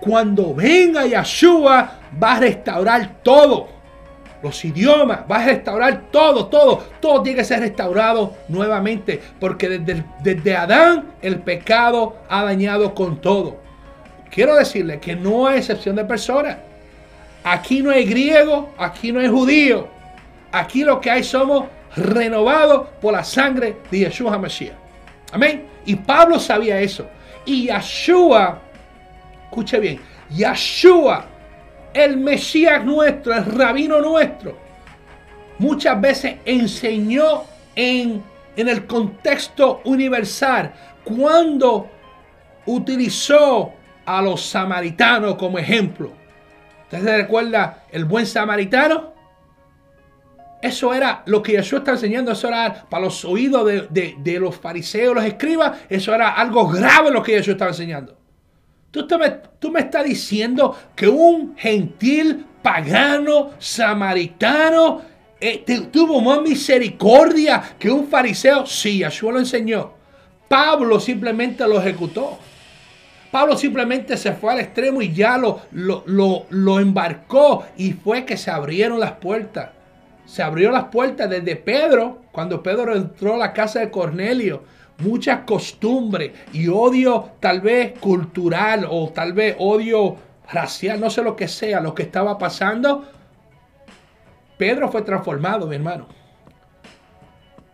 Cuando 0.00 0.54
venga 0.54 1.06
Yahshua 1.06 1.92
va 2.22 2.34
a 2.34 2.40
restaurar 2.40 3.22
todo 3.22 3.68
los 4.44 4.64
idiomas, 4.64 5.20
va 5.30 5.36
a 5.36 5.46
restaurar 5.46 6.02
todo, 6.12 6.46
todo, 6.46 6.76
todo 7.00 7.22
tiene 7.22 7.38
que 7.38 7.44
ser 7.44 7.60
restaurado 7.60 8.34
nuevamente, 8.48 9.20
porque 9.40 9.70
desde, 9.70 10.04
desde 10.22 10.54
Adán 10.54 11.14
el 11.22 11.40
pecado 11.40 12.18
ha 12.28 12.44
dañado 12.44 12.94
con 12.94 13.20
todo. 13.22 13.56
Quiero 14.30 14.54
decirle 14.54 15.00
que 15.00 15.16
no 15.16 15.46
hay 15.46 15.58
excepción 15.58 15.96
de 15.96 16.04
personas. 16.04 16.58
Aquí 17.42 17.82
no 17.82 17.90
hay 17.90 18.04
griego, 18.04 18.74
aquí 18.76 19.12
no 19.12 19.20
hay 19.20 19.28
judío. 19.28 19.88
Aquí 20.52 20.84
lo 20.84 21.00
que 21.00 21.10
hay 21.10 21.24
somos 21.24 21.66
renovados 21.96 22.88
por 23.00 23.14
la 23.14 23.24
sangre 23.24 23.76
de 23.90 24.00
Yeshua 24.00 24.34
HaMashiach. 24.34 24.74
Amén. 25.32 25.66
Y 25.86 25.96
Pablo 25.96 26.38
sabía 26.38 26.80
eso. 26.80 27.08
Y 27.46 27.68
Yeshua, 27.68 28.60
escuche 29.44 29.78
bien, 29.80 30.00
Yeshua 30.28 31.26
el 31.94 32.16
Mesías 32.16 32.84
nuestro, 32.84 33.32
el 33.32 33.44
rabino 33.46 34.00
nuestro, 34.00 34.58
muchas 35.58 36.00
veces 36.00 36.36
enseñó 36.44 37.44
en, 37.74 38.22
en 38.56 38.68
el 38.68 38.86
contexto 38.86 39.80
universal 39.84 40.72
cuando 41.04 41.88
utilizó 42.66 43.72
a 44.04 44.20
los 44.20 44.44
samaritanos 44.44 45.36
como 45.36 45.58
ejemplo. 45.58 46.12
¿Usted 46.82 47.02
se 47.02 47.16
recuerda 47.16 47.84
el 47.90 48.04
buen 48.04 48.26
samaritano? 48.26 49.14
Eso 50.60 50.94
era 50.94 51.22
lo 51.26 51.42
que 51.42 51.52
Jesús 51.52 51.80
está 51.80 51.92
enseñando, 51.92 52.32
eso 52.32 52.48
era 52.48 52.86
para 52.88 53.04
los 53.04 53.24
oídos 53.24 53.66
de, 53.90 54.16
de 54.18 54.40
los 54.40 54.56
fariseos, 54.56 55.14
los 55.14 55.24
escribas, 55.24 55.78
eso 55.90 56.14
era 56.14 56.30
algo 56.30 56.66
grave 56.68 57.10
lo 57.10 57.22
que 57.22 57.32
Jesús 57.32 57.52
estaba 57.52 57.70
enseñando. 57.70 58.23
Tú, 58.94 59.72
me, 59.72 59.80
estás 59.80 60.04
diciendo 60.04 60.76
que 60.94 61.08
un 61.08 61.56
gentil 61.56 62.46
pagano 62.62 63.50
samaritano 63.58 65.02
eh, 65.40 65.64
tuvo 65.90 66.20
más 66.20 66.40
misericordia 66.40 67.74
que 67.76 67.90
un 67.90 68.06
fariseo. 68.06 68.64
Sí, 68.66 68.98
Yeshua 68.98 69.32
lo 69.32 69.38
enseñó. 69.40 69.90
Pablo 70.46 71.00
simplemente 71.00 71.66
lo 71.66 71.80
ejecutó. 71.80 72.38
Pablo 73.32 73.56
simplemente 73.56 74.16
se 74.16 74.32
fue 74.32 74.52
al 74.52 74.60
extremo 74.60 75.02
y 75.02 75.12
ya 75.12 75.38
lo, 75.38 75.62
lo, 75.72 76.04
lo, 76.06 76.46
lo 76.50 76.78
embarcó 76.78 77.64
y 77.76 77.94
fue 77.94 78.24
que 78.24 78.36
se 78.36 78.52
abrieron 78.52 79.00
las 79.00 79.12
puertas. 79.14 79.70
Se 80.24 80.40
abrió 80.40 80.70
las 80.70 80.84
puertas 80.84 81.28
desde 81.28 81.56
Pedro, 81.56 82.22
cuando 82.30 82.62
Pedro 82.62 82.94
entró 82.94 83.34
a 83.34 83.38
la 83.38 83.52
casa 83.52 83.80
de 83.80 83.90
Cornelio 83.90 84.62
muchas 84.98 85.40
costumbres 85.40 86.32
y 86.52 86.68
odio 86.68 87.30
tal 87.40 87.60
vez 87.60 87.98
cultural 87.98 88.86
o 88.88 89.10
tal 89.10 89.32
vez 89.32 89.56
odio 89.58 90.16
racial, 90.50 91.00
no 91.00 91.10
sé 91.10 91.22
lo 91.22 91.36
que 91.36 91.48
sea, 91.48 91.80
lo 91.80 91.94
que 91.94 92.02
estaba 92.02 92.38
pasando, 92.38 93.04
Pedro 94.56 94.90
fue 94.90 95.02
transformado, 95.02 95.66
mi 95.66 95.76
hermano. 95.76 96.06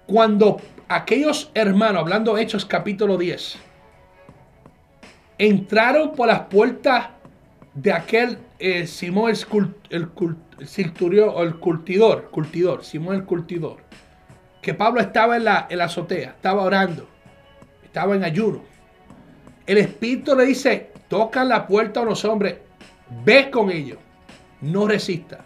Cuando 0.06 0.60
aquellos 0.88 1.50
hermanos, 1.54 2.00
hablando 2.00 2.36
Hechos 2.38 2.64
capítulo 2.64 3.16
10, 3.16 3.58
entraron 5.38 6.12
por 6.12 6.28
las 6.28 6.40
puertas 6.40 7.10
de 7.74 7.92
aquel 7.92 8.38
eh, 8.58 8.86
Simón 8.86 9.30
el, 9.30 9.38
el, 9.90 10.08
o 11.28 11.42
el 11.42 11.56
cultidor, 11.56 12.30
cultidor, 12.30 12.84
Simón 12.84 13.16
el 13.16 13.24
cultidor, 13.24 13.78
que 14.60 14.74
Pablo 14.74 15.00
estaba 15.00 15.36
en 15.36 15.44
la, 15.44 15.66
en 15.70 15.78
la 15.78 15.84
azotea, 15.84 16.30
estaba 16.30 16.62
orando 16.62 17.08
estaba 17.90 18.14
en 18.14 18.22
ayuno. 18.22 18.60
El 19.66 19.78
Espíritu 19.78 20.36
le 20.36 20.46
dice, 20.46 20.92
toca 21.08 21.44
la 21.44 21.66
puerta 21.66 22.00
a 22.00 22.04
los 22.04 22.24
hombres, 22.24 22.54
ve 23.24 23.50
con 23.50 23.68
ellos, 23.70 23.98
no 24.60 24.86
resista. 24.86 25.40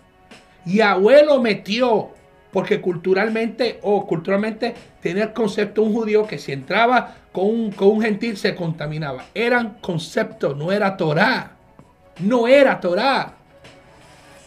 Y 0.67 0.81
abuelo 0.81 1.41
metió, 1.41 2.11
porque 2.53 2.83
culturalmente 2.83 3.79
o 3.83 4.07
culturalmente 4.07 4.75
tenía 5.01 5.25
el 5.25 5.33
concepto 5.33 5.83
un 5.83 5.95
judío 5.95 6.27
que 6.27 6.39
si 6.39 6.53
entraba 6.53 7.15
con 7.33 7.47
un, 7.47 7.73
con 7.73 7.89
un 7.89 8.03
gentil 8.03 8.37
se 8.37 8.55
contaminaba. 8.55 9.25
Eran 9.35 9.79
conceptos, 9.81 10.55
no 10.57 10.71
era 10.71 10.99
Torah. 10.99 11.53
No 12.21 12.47
era 12.47 12.79
Torah. 12.79 13.37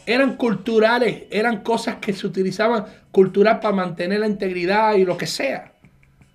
Eran 0.08 0.38
culturales, 0.38 1.26
eran 1.30 1.62
cosas 1.64 1.98
que 1.98 2.14
se 2.14 2.26
utilizaban 2.26 2.86
cultural 3.12 3.60
para 3.60 3.76
mantener 3.76 4.22
la 4.22 4.28
integridad 4.28 4.96
y 4.96 5.04
lo 5.04 5.18
que 5.18 5.28
sea. 5.28 5.74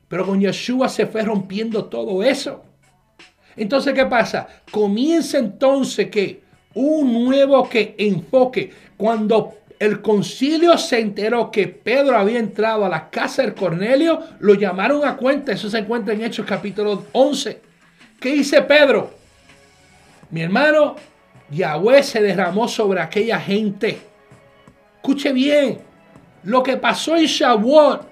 Pero 0.09 0.27
con 0.27 0.39
Yeshua 0.39 0.91
se 0.91 1.07
fue 1.07 1.23
rompiendo 1.23 1.87
todo 1.87 2.23
eso. 2.23 2.63
Entonces, 3.57 3.95
¿qué 3.95 4.05
pasa? 4.05 4.47
Comienza 4.71 5.39
entonces 5.39 6.11
que 6.11 6.43
un 6.75 7.25
nuevo 7.25 7.67
que 7.67 7.95
enfoque. 7.97 8.71
Cuando 8.99 9.55
el 9.79 10.03
concilio 10.03 10.77
se 10.77 11.01
enteró 11.01 11.51
que 11.51 11.67
Pedro 11.67 12.19
había 12.19 12.41
entrado 12.41 12.85
a 12.85 12.91
la 12.91 13.09
casa 13.09 13.43
de 13.43 13.55
Cornelio, 13.55 14.21
lo 14.41 14.53
llamaron 14.53 15.03
a 15.07 15.17
cuenta. 15.17 15.53
Eso 15.53 15.71
se 15.71 15.79
encuentra 15.79 16.13
en 16.13 16.23
Hechos 16.23 16.45
capítulo 16.47 17.07
11. 17.13 17.59
¿Qué 18.21 18.33
dice 18.33 18.61
Pedro? 18.61 19.15
Mi 20.31 20.43
hermano, 20.43 20.97
Yahweh 21.53 22.03
se 22.03 22.23
derramó 22.23 22.67
sobre 22.67 23.01
aquella 23.01 23.39
gente. 23.39 24.01
Escuche 24.97 25.33
bien, 25.33 25.79
lo 26.45 26.63
que 26.63 26.77
pasó 26.77 27.17
en 27.17 27.27
Shavuot 27.27 28.11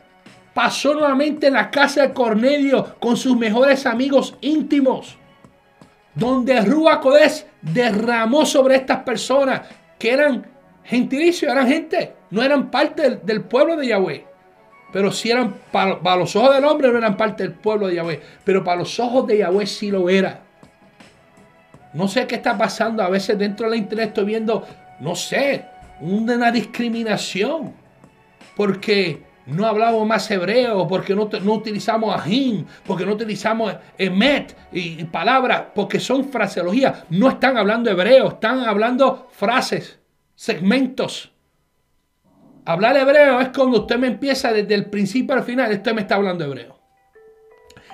pasó 0.52 0.94
nuevamente 0.94 1.46
en 1.46 1.54
la 1.54 1.70
casa 1.70 2.02
de 2.02 2.12
Cornelio 2.12 2.96
con 3.00 3.16
sus 3.16 3.36
mejores 3.36 3.86
amigos 3.86 4.36
íntimos, 4.40 5.16
donde 6.14 6.60
Rúa 6.60 7.00
derramó 7.62 8.44
sobre 8.44 8.76
estas 8.76 8.98
personas 9.04 9.62
que 9.98 10.12
eran 10.12 10.46
gentilicios, 10.84 11.50
eran 11.50 11.66
gente, 11.66 12.14
no 12.30 12.42
eran 12.42 12.70
parte 12.70 13.20
del, 13.22 13.42
pueblo 13.42 13.76
de 13.76 13.86
Yahweh. 13.86 14.26
Pero 14.92 15.12
si 15.12 15.30
eran 15.30 15.54
para, 15.70 16.00
para, 16.00 16.16
los 16.16 16.34
ojos 16.34 16.54
del 16.54 16.64
hombre 16.64 16.90
no 16.90 16.98
eran 16.98 17.16
parte 17.16 17.44
del 17.44 17.52
pueblo 17.52 17.86
de 17.86 17.94
Yahweh, 17.94 18.20
pero 18.44 18.64
para 18.64 18.80
los 18.80 18.98
ojos 18.98 19.26
de 19.26 19.38
Yahweh 19.38 19.66
sí 19.66 19.90
lo 19.90 20.10
era. 20.10 20.49
No 21.92 22.08
sé 22.08 22.26
qué 22.26 22.36
está 22.36 22.56
pasando. 22.56 23.02
A 23.02 23.08
veces 23.08 23.38
dentro 23.38 23.66
de 23.66 23.70
la 23.70 23.76
internet 23.76 24.08
estoy 24.08 24.24
viendo, 24.24 24.66
no 25.00 25.14
sé, 25.14 25.64
una 26.00 26.50
discriminación. 26.50 27.74
Porque 28.56 29.22
no 29.46 29.66
hablamos 29.66 30.06
más 30.06 30.30
hebreo, 30.30 30.86
porque 30.86 31.14
no, 31.14 31.28
no 31.42 31.54
utilizamos 31.54 32.14
ajim, 32.14 32.64
porque 32.86 33.04
no 33.04 33.12
utilizamos 33.12 33.74
emet 33.98 34.56
y, 34.72 35.00
y 35.00 35.04
palabras, 35.04 35.64
porque 35.74 35.98
son 35.98 36.24
fraseologías. 36.30 37.04
No 37.10 37.28
están 37.28 37.56
hablando 37.56 37.90
hebreo, 37.90 38.28
están 38.28 38.60
hablando 38.60 39.28
frases, 39.32 39.98
segmentos. 40.34 41.32
Hablar 42.64 42.96
hebreo 42.96 43.40
es 43.40 43.48
cuando 43.48 43.80
usted 43.80 43.98
me 43.98 44.06
empieza 44.06 44.52
desde 44.52 44.74
el 44.74 44.86
principio 44.86 45.34
al 45.34 45.42
final, 45.42 45.72
usted 45.72 45.94
me 45.94 46.02
está 46.02 46.16
hablando 46.16 46.44
hebreo. 46.44 46.78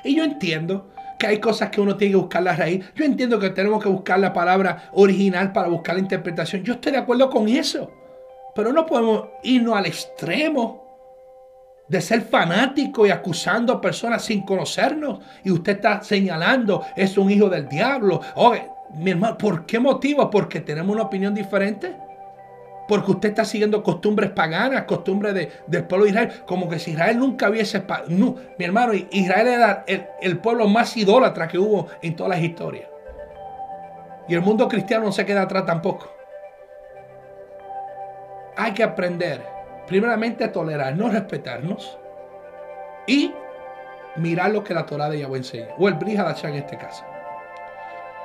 Y 0.05 0.17
yo 0.17 0.25
entiendo 0.25 0.91
que 1.19 1.27
hay 1.27 1.39
cosas 1.39 1.71
que 1.71 1.81
uno 1.81 1.97
tiene 1.97 2.13
que 2.13 2.19
buscar 2.19 2.43
la 2.43 2.57
raíz. 2.57 2.85
Yo 2.95 3.05
entiendo 3.05 3.39
que 3.39 3.51
tenemos 3.51 3.83
que 3.83 3.89
buscar 3.89 4.19
la 4.19 4.33
palabra 4.33 4.91
original 4.93 5.53
para 5.53 5.69
buscar 5.69 5.95
la 5.95 6.03
interpretación. 6.03 6.63
Yo 6.63 6.75
estoy 6.75 6.93
de 6.93 6.99
acuerdo 6.99 7.31
con 7.31 7.49
eso. 7.49 7.91
Pero 8.55 8.73
no 8.73 8.87
podemos 8.87 9.29
irnos 9.43 9.77
al 9.77 9.87
extremo 9.87 10.87
de 11.89 12.01
ser 12.01 12.23
fanático 12.23 13.07
y 13.07 13.11
acusando 13.11 13.75
a 13.75 13.81
personas 13.81 14.25
sin 14.25 14.43
conocernos. 14.43 15.21
Y 15.45 15.51
usted 15.51 15.77
está 15.77 16.03
señalando, 16.03 16.85
es 16.97 17.17
un 17.19 17.31
hijo 17.31 17.49
del 17.49 17.69
diablo. 17.69 18.21
Oye, 18.35 18.67
mi 18.95 19.11
hermano, 19.11 19.37
¿por 19.37 19.67
qué 19.67 19.79
motivo? 19.79 20.31
Porque 20.31 20.61
tenemos 20.61 20.95
una 20.95 21.05
opinión 21.05 21.35
diferente 21.35 21.95
porque 22.89 23.11
usted 23.11 23.31
está 23.31 23.45
siguiendo 23.45 23.83
costumbres 23.83 24.31
paganas, 24.31 24.85
costumbres 24.85 25.35
del 25.67 25.85
pueblo 25.85 26.05
de 26.05 26.11
Israel, 26.11 26.33
como 26.47 26.69
que 26.69 26.79
si 26.79 26.93
Israel 26.93 27.19
nunca 27.19 27.51
hubiese... 27.51 27.83
No, 28.09 28.37
mi 28.59 28.65
hermano, 28.65 28.93
Israel 29.11 29.49
era 29.49 29.85
el, 30.21 30.39
pueblo 30.39 30.69
más 30.69 30.97
idólatra 30.97 31.49
que 31.49 31.59
hubo 31.59 31.89
en 32.03 32.15
todas 32.15 32.31
las 32.31 32.41
historias. 32.41 32.89
Y 34.29 34.35
el 34.35 34.41
mundo 34.41 34.69
cristiano 34.69 35.05
no 35.05 35.13
se 35.13 35.27
queda 35.27 35.43
atrás 35.43 35.67
tampoco. 35.67 36.13
Hay 38.57 38.73
que 38.73 38.83
aprender, 38.83 39.43
primeramente, 39.87 40.45
a 40.45 40.53
tolerarnos, 40.53 41.13
respetarnos 41.13 41.99
y 43.07 43.33
mirar 44.17 44.51
lo 44.51 44.65
que 44.65 44.75
la 44.75 44.87
Torah 44.87 45.11
de 45.11 45.21
Yahweh 45.21 45.39
enseña, 45.39 45.75
o 45.79 45.89
el 45.89 45.95
Brihadachá 45.95 46.49
en 46.49 46.57
este 46.57 46.79
caso. 46.79 47.05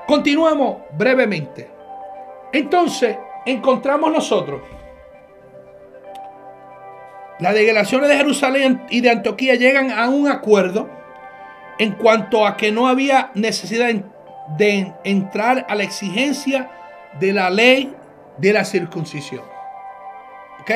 Continuamos 0.08 0.84
brevemente. 0.94 1.70
Entonces, 2.54 3.18
encontramos 3.46 4.12
nosotros? 4.12 4.62
Las 7.40 7.56
delegaciones 7.56 8.08
de 8.08 8.18
Jerusalén 8.18 8.84
y 8.90 9.02
de 9.02 9.10
Antioquía 9.10 9.56
llegan 9.56 9.92
a 9.92 10.10
un 10.10 10.28
acuerdo 10.28 10.88
en 11.80 11.94
cuanto 11.94 12.46
a 12.46 12.56
que 12.56 12.72
no 12.72 12.88
había 12.88 13.32
necesidad 13.34 13.92
de 14.58 14.94
entrar 15.04 15.66
a 15.68 15.74
la 15.74 15.84
exigencia 15.84 16.70
de 17.20 17.34
la 17.34 17.50
ley 17.50 17.96
de 18.38 18.54
la 18.54 18.64
circuncisión. 18.64 19.44
¿Ok? 20.62 20.72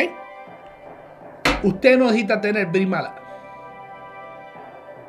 Usted 1.63 1.97
no 1.97 2.05
necesita 2.05 2.41
tener 2.41 2.65
brimala. 2.67 3.15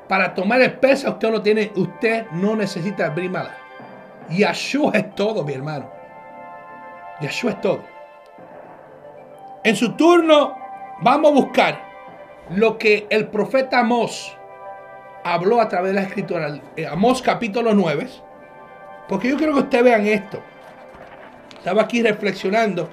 Para 0.08 0.34
tomar 0.34 0.60
espesa 0.60 1.10
usted 1.10 1.30
no 1.30 1.42
tiene, 1.42 1.72
usted 1.74 2.26
no 2.32 2.54
necesita 2.54 3.08
brimala. 3.08 3.56
Yahshua 4.28 4.92
es 4.94 5.14
todo, 5.14 5.42
mi 5.42 5.54
hermano. 5.54 5.95
Yeshua 7.20 7.52
es 7.52 7.60
todo. 7.60 7.80
En 9.64 9.74
su 9.74 9.92
turno, 9.92 10.56
vamos 11.00 11.32
a 11.32 11.34
buscar 11.34 11.86
lo 12.50 12.78
que 12.78 13.06
el 13.10 13.28
profeta 13.28 13.80
Amós 13.80 14.36
habló 15.24 15.60
a 15.60 15.68
través 15.68 15.92
de 15.92 16.00
la 16.00 16.06
escritura. 16.06 16.60
Eh, 16.76 16.86
Amós 16.86 17.20
capítulo 17.22 17.74
9. 17.74 18.06
Porque 19.08 19.28
yo 19.28 19.36
quiero 19.36 19.54
que 19.54 19.60
ustedes 19.60 19.84
vean 19.84 20.06
esto. 20.06 20.40
Estaba 21.58 21.82
aquí 21.82 22.02
reflexionando 22.02 22.88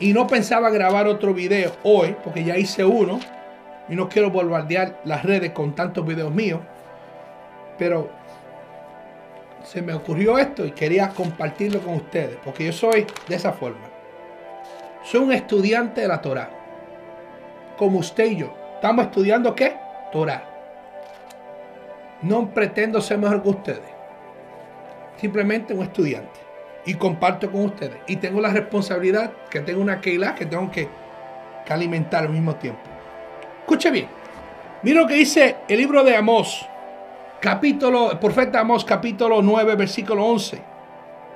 y 0.00 0.12
no 0.12 0.26
pensaba 0.26 0.70
grabar 0.70 1.08
otro 1.08 1.34
video 1.34 1.72
hoy, 1.82 2.14
porque 2.22 2.44
ya 2.44 2.56
hice 2.56 2.84
uno 2.84 3.18
y 3.88 3.96
no 3.96 4.08
quiero 4.08 4.30
bombardear 4.30 5.00
las 5.04 5.24
redes 5.24 5.50
con 5.50 5.74
tantos 5.74 6.06
videos 6.06 6.32
míos. 6.32 6.60
Pero 7.78 8.10
se 9.68 9.82
me 9.82 9.92
ocurrió 9.92 10.38
esto 10.38 10.64
y 10.64 10.70
quería 10.70 11.10
compartirlo 11.10 11.80
con 11.80 11.94
ustedes, 11.94 12.38
porque 12.42 12.64
yo 12.64 12.72
soy 12.72 13.06
de 13.28 13.36
esa 13.36 13.52
forma. 13.52 13.86
Soy 15.04 15.20
un 15.20 15.32
estudiante 15.32 16.00
de 16.00 16.08
la 16.08 16.22
Torah, 16.22 16.48
como 17.76 17.98
usted 17.98 18.30
y 18.30 18.36
yo. 18.36 18.56
¿Estamos 18.76 19.04
estudiando 19.04 19.54
qué? 19.54 19.76
Torah. 20.10 20.42
No 22.22 22.48
pretendo 22.54 23.02
ser 23.02 23.18
mejor 23.18 23.42
que 23.42 23.48
ustedes. 23.50 23.90
Simplemente 25.18 25.74
un 25.74 25.82
estudiante. 25.82 26.40
Y 26.86 26.94
comparto 26.94 27.52
con 27.52 27.66
ustedes. 27.66 27.98
Y 28.06 28.16
tengo 28.16 28.40
la 28.40 28.50
responsabilidad 28.50 29.32
que 29.50 29.60
tengo 29.60 29.82
una 29.82 30.00
Keilah 30.00 30.34
que 30.34 30.46
tengo 30.46 30.70
que, 30.70 30.88
que 31.66 31.72
alimentar 31.74 32.24
al 32.24 32.30
mismo 32.30 32.54
tiempo. 32.56 32.80
Escuche 33.60 33.90
bien. 33.90 34.08
Mira 34.82 35.02
lo 35.02 35.06
que 35.06 35.14
dice 35.14 35.56
el 35.68 35.76
libro 35.76 36.02
de 36.04 36.16
Amós 36.16 36.66
capítulo, 37.40 38.12
el 38.12 38.18
profeta 38.18 38.60
Amós, 38.60 38.84
capítulo 38.84 39.42
9, 39.42 39.76
versículo 39.76 40.24
11. 40.24 40.62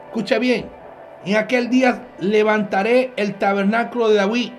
Escucha 0.06 0.38
bien. 0.38 0.68
En 1.24 1.36
aquel 1.36 1.70
día 1.70 2.08
levantaré 2.18 3.12
el 3.16 3.36
tabernáculo 3.36 4.08
de 4.08 4.16
David, 4.16 4.50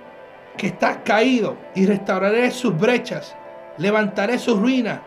que 0.57 0.67
está 0.67 1.03
caído, 1.03 1.57
y 1.75 1.85
restauraré 1.85 2.51
sus 2.51 2.77
brechas, 2.77 3.35
levantaré 3.77 4.39
sus 4.39 4.59
ruinas 4.59 4.99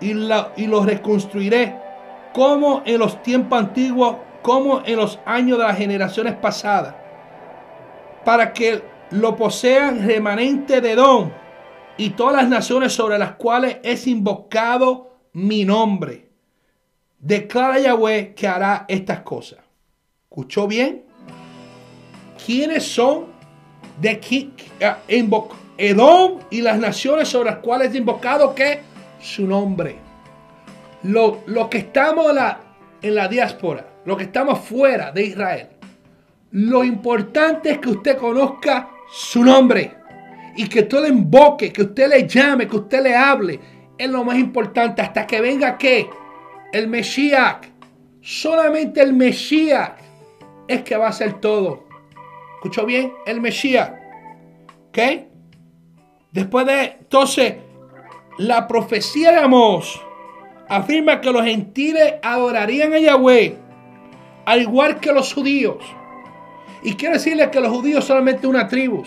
y, 0.00 0.12
y 0.12 0.66
lo 0.66 0.84
reconstruiré, 0.84 1.74
como 2.32 2.82
en 2.86 2.98
los 2.98 3.22
tiempos 3.22 3.58
antiguos, 3.58 4.16
como 4.42 4.82
en 4.84 4.96
los 4.96 5.18
años 5.26 5.58
de 5.58 5.64
las 5.64 5.76
generaciones 5.76 6.34
pasadas, 6.34 6.94
para 8.24 8.52
que 8.52 8.82
lo 9.10 9.34
posean 9.34 10.06
remanente 10.06 10.80
de 10.80 10.94
don 10.94 11.32
y 11.96 12.10
todas 12.10 12.36
las 12.36 12.48
naciones 12.48 12.92
sobre 12.92 13.18
las 13.18 13.32
cuales 13.32 13.78
es 13.82 14.06
invocado 14.06 15.09
mi 15.32 15.64
nombre. 15.64 16.28
Declara 17.18 17.78
Yahweh 17.78 18.34
que 18.34 18.48
hará 18.48 18.86
estas 18.88 19.20
cosas. 19.20 19.58
¿Escuchó 20.24 20.66
bien? 20.66 21.04
¿Quiénes 22.44 22.84
son 22.84 23.26
de 24.00 24.10
aquí? 24.10 24.52
Edom 25.76 26.38
y 26.50 26.62
las 26.62 26.78
naciones 26.78 27.28
sobre 27.28 27.50
las 27.50 27.58
cuales 27.60 27.94
he 27.94 27.98
invocado 27.98 28.54
que 28.54 28.80
su 29.20 29.46
nombre. 29.46 29.96
Lo, 31.02 31.42
que 31.70 31.78
estamos 31.78 32.30
en 32.30 32.36
la, 32.36 32.60
en 33.02 33.14
la 33.14 33.28
diáspora, 33.28 33.86
lo 34.04 34.16
que 34.16 34.24
estamos 34.24 34.60
fuera 34.60 35.12
de 35.12 35.24
Israel. 35.24 35.68
Lo 36.52 36.84
importante 36.84 37.72
es 37.72 37.78
que 37.78 37.90
usted 37.90 38.16
conozca 38.16 38.90
su 39.10 39.44
nombre 39.44 39.94
y 40.56 40.68
que 40.68 40.80
usted 40.80 41.02
le 41.02 41.08
invoque, 41.08 41.72
que 41.72 41.82
usted 41.82 42.08
le 42.08 42.26
llame, 42.26 42.66
que 42.66 42.76
usted 42.76 43.02
le 43.02 43.14
hable 43.14 43.60
es 44.00 44.08
lo 44.08 44.24
más 44.24 44.38
importante 44.38 45.02
hasta 45.02 45.26
que 45.26 45.42
venga 45.42 45.76
qué? 45.76 46.08
El 46.72 46.88
Mesías. 46.88 47.56
Solamente 48.22 49.02
el 49.02 49.12
Mesías 49.12 49.90
es 50.66 50.82
que 50.84 50.96
va 50.96 51.06
a 51.06 51.10
hacer 51.10 51.34
todo. 51.34 51.84
¿Escuchó 52.54 52.86
bien? 52.86 53.12
El 53.26 53.42
Mesías. 53.42 53.92
¿Ok? 54.88 54.98
Después 56.32 56.64
de, 56.64 56.96
entonces, 56.98 57.56
la 58.38 58.66
profecía 58.66 59.32
de 59.32 59.40
Amós 59.40 60.00
afirma 60.66 61.20
que 61.20 61.30
los 61.30 61.44
gentiles 61.44 62.14
adorarían 62.22 62.94
a 62.94 62.98
Yahweh, 63.00 63.58
al 64.46 64.62
igual 64.62 64.98
que 64.98 65.12
los 65.12 65.34
judíos. 65.34 65.76
Y 66.82 66.94
quiero 66.94 67.16
decirles 67.16 67.48
que 67.48 67.60
los 67.60 67.70
judíos 67.70 68.06
solamente 68.06 68.46
una 68.46 68.66
tribu. 68.66 69.02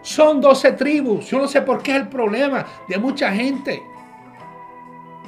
Son 0.00 0.40
12 0.40 0.72
tribus. 0.72 1.28
Yo 1.28 1.38
no 1.38 1.46
sé 1.46 1.60
por 1.60 1.82
qué 1.82 1.90
es 1.90 1.96
el 1.98 2.08
problema 2.08 2.64
de 2.88 2.96
mucha 2.96 3.30
gente. 3.32 3.89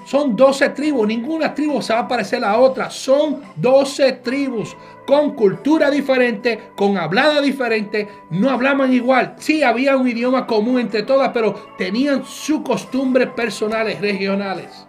Son 0.04 0.34
12 0.34 0.70
tribus, 0.70 1.06
ninguna 1.06 1.54
tribu 1.54 1.80
se 1.80 1.92
va 1.92 2.00
a 2.00 2.08
parecer 2.08 2.44
a 2.44 2.52
la 2.52 2.58
otra. 2.58 2.90
Son 2.90 3.40
12 3.56 4.12
tribus 4.14 4.76
con 5.06 5.34
cultura 5.34 5.90
diferente, 5.90 6.70
con 6.76 6.98
hablada 6.98 7.40
diferente. 7.40 8.08
No 8.30 8.50
hablaban 8.50 8.92
igual. 8.92 9.36
Sí, 9.38 9.62
había 9.62 9.96
un 9.96 10.08
idioma 10.08 10.46
común 10.46 10.80
entre 10.80 11.04
todas, 11.04 11.30
pero 11.32 11.54
tenían 11.78 12.24
sus 12.24 12.62
costumbres 12.62 13.28
personales, 13.28 14.00
regionales. 14.00 14.86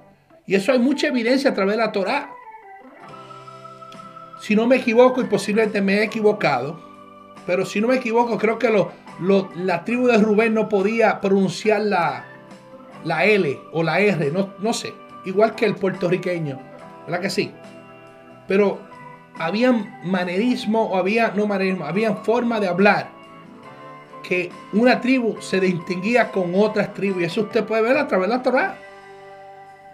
Y 0.47 0.55
eso 0.55 0.71
hay 0.71 0.79
mucha 0.79 1.07
evidencia 1.07 1.51
a 1.51 1.53
través 1.53 1.77
de 1.77 1.83
la 1.83 1.91
Torá. 1.91 2.31
Si 4.41 4.55
no 4.55 4.67
me 4.67 4.77
equivoco, 4.77 5.21
y 5.21 5.25
posiblemente 5.25 5.81
me 5.81 5.99
he 5.99 6.03
equivocado, 6.03 6.81
pero 7.45 7.65
si 7.65 7.79
no 7.79 7.87
me 7.87 7.95
equivoco, 7.95 8.37
creo 8.37 8.59
que 8.59 8.69
la 9.55 9.85
tribu 9.85 10.07
de 10.07 10.17
Rubén 10.17 10.53
no 10.53 10.67
podía 10.67 11.21
pronunciar 11.21 11.81
la, 11.81 12.25
la 13.05 13.23
L 13.23 13.57
o 13.71 13.83
la 13.83 14.01
R, 14.01 14.31
no, 14.31 14.53
no 14.59 14.73
sé 14.73 15.02
igual 15.25 15.55
que 15.55 15.65
el 15.65 15.75
puertorriqueño, 15.75 16.59
¿verdad 17.05 17.21
que 17.21 17.29
sí? 17.29 17.51
Pero 18.47 18.79
había 19.37 19.71
manerismo 20.03 20.83
o 20.83 20.97
había, 20.97 21.31
no 21.31 21.47
manerismo, 21.47 21.85
había 21.85 22.15
forma 22.15 22.59
de 22.59 22.67
hablar 22.67 23.09
que 24.23 24.51
una 24.71 25.01
tribu 25.01 25.39
se 25.41 25.59
distinguía 25.59 26.31
con 26.31 26.53
otras 26.55 26.93
tribus. 26.93 27.21
Y 27.21 27.25
eso 27.25 27.41
usted 27.41 27.65
puede 27.65 27.81
ver 27.83 27.97
a 27.97 28.07
través 28.07 28.29
de 28.29 28.35
la 28.35 28.41
Torah. 28.41 28.77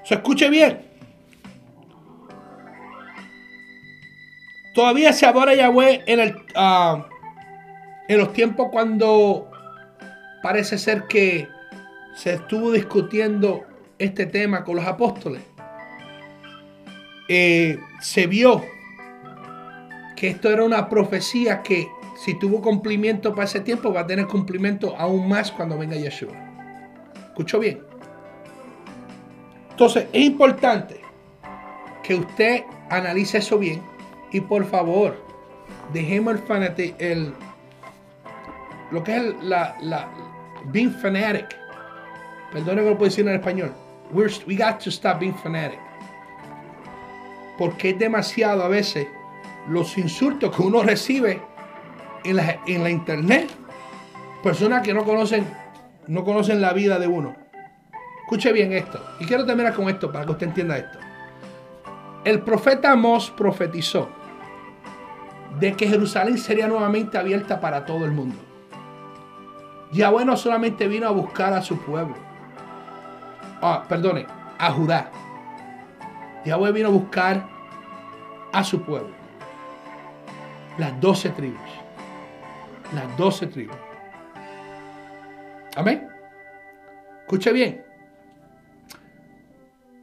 Se 0.03 0.15
escuche 0.15 0.49
bien. 0.49 0.87
Todavía 4.73 5.11
se 5.11 5.25
adora 5.25 5.55
Yahweh 5.55 6.03
en, 6.05 6.19
el, 6.19 6.35
ah, 6.55 7.07
en 8.07 8.17
los 8.17 8.31
tiempos 8.31 8.69
cuando 8.71 9.49
parece 10.41 10.77
ser 10.77 11.05
que 11.07 11.47
se 12.15 12.35
estuvo 12.35 12.71
discutiendo 12.71 13.65
este 13.99 14.25
tema 14.25 14.63
con 14.63 14.77
los 14.77 14.85
apóstoles, 14.85 15.41
eh, 17.27 17.77
se 17.99 18.25
vio 18.25 18.65
que 20.15 20.29
esto 20.29 20.49
era 20.49 20.63
una 20.63 20.89
profecía 20.89 21.61
que 21.61 21.87
si 22.17 22.33
tuvo 22.39 22.61
cumplimiento 22.61 23.33
para 23.35 23.45
ese 23.45 23.59
tiempo, 23.59 23.93
va 23.93 24.01
a 24.01 24.07
tener 24.07 24.25
cumplimiento 24.25 24.95
aún 24.97 25.29
más 25.29 25.51
cuando 25.51 25.77
venga 25.77 25.95
Yeshua. 25.95 26.33
¿Escuchó 27.27 27.59
bien? 27.59 27.81
Entonces, 29.69 30.07
es 30.11 30.23
importante 30.23 30.99
que 32.03 32.15
usted 32.15 32.63
analice 32.89 33.37
eso 33.37 33.57
bien 33.57 33.81
y 34.31 34.41
por 34.41 34.65
favor, 34.65 35.15
dejemos 35.93 36.33
el 36.33 36.39
fanatic, 36.39 36.95
el, 36.99 37.33
lo 38.91 39.03
que 39.03 39.15
es 39.15 39.43
la, 39.43 39.77
la, 39.81 40.09
being 40.71 40.91
fanatic. 40.91 41.55
Perdone 42.51 42.81
que 42.81 42.89
lo 42.89 42.97
puedo 42.97 43.09
decir 43.09 43.27
en 43.27 43.35
español 43.35 43.71
we 44.11 44.55
got 44.55 44.79
to 44.79 44.91
stop 44.91 45.19
being 45.19 45.33
fanatic. 45.33 45.79
Porque 47.57 47.89
es 47.89 47.99
demasiado 47.99 48.63
a 48.63 48.67
veces 48.67 49.07
los 49.67 49.97
insultos 49.97 50.55
que 50.55 50.61
uno 50.61 50.81
recibe 50.81 51.41
en 52.23 52.35
la, 52.83 52.89
internet. 52.89 53.49
Personas 54.43 54.81
que 54.81 54.93
no 54.93 55.03
conocen, 55.03 55.45
no 56.07 56.23
conocen 56.23 56.61
la 56.61 56.73
vida 56.73 56.97
de 56.99 57.07
uno. 57.07 57.35
Escuche 58.23 58.51
bien 58.53 58.73
esto. 58.73 59.03
Y 59.19 59.25
quiero 59.25 59.45
terminar 59.45 59.73
con 59.73 59.89
esto 59.89 60.11
para 60.11 60.25
que 60.25 60.31
usted 60.31 60.47
entienda 60.47 60.77
esto. 60.77 60.99
El 62.23 62.41
profeta 62.41 62.91
Amós 62.91 63.31
profetizó 63.35 64.09
de 65.59 65.73
que 65.73 65.87
Jerusalén 65.87 66.37
sería 66.37 66.67
nuevamente 66.67 67.17
abierta 67.17 67.59
para 67.59 67.85
todo 67.85 68.05
el 68.05 68.11
mundo. 68.11 68.37
Yahweh 69.91 70.25
no 70.25 70.37
solamente 70.37 70.87
vino 70.87 71.07
a 71.07 71.11
buscar 71.11 71.53
a 71.53 71.61
su 71.61 71.79
pueblo, 71.79 72.15
ah, 73.61 73.85
perdone, 73.87 74.25
a 74.57 74.71
Judá. 74.71 75.11
Yahweh 76.45 76.71
vino 76.71 76.87
a 76.87 76.91
buscar 76.91 77.47
a 78.51 78.63
su 78.63 78.81
pueblo. 78.81 79.13
Las 80.77 80.99
doce 81.01 81.29
tribus. 81.29 81.59
Las 82.93 83.17
doce 83.17 83.47
tribus. 83.47 83.75
Amén. 85.75 86.07
Escuche 87.21 87.51
bien. 87.51 87.83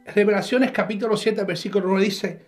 Revelaciones 0.05 0.71
capítulo 0.71 1.17
7, 1.17 1.43
versículo 1.43 1.89
1 1.89 1.99
dice, 1.99 2.45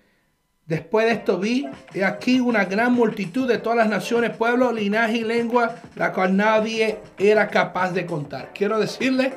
después 0.66 1.06
de 1.08 1.12
esto 1.12 1.38
vi, 1.38 1.68
he 1.94 2.06
aquí 2.06 2.40
una 2.40 2.64
gran 2.66 2.94
multitud 2.94 3.48
de 3.48 3.58
todas 3.58 3.78
las 3.78 3.90
naciones, 3.90 4.36
pueblos, 4.38 4.74
linaje 4.74 5.18
y 5.18 5.24
lengua, 5.26 5.76
la 5.96 6.14
cual 6.14 6.38
nadie 6.38 7.00
era 7.18 7.50
capaz 7.50 7.92
de 7.92 8.06
contar. 8.06 8.52
Quiero 8.54 8.80
decirle 8.80 9.34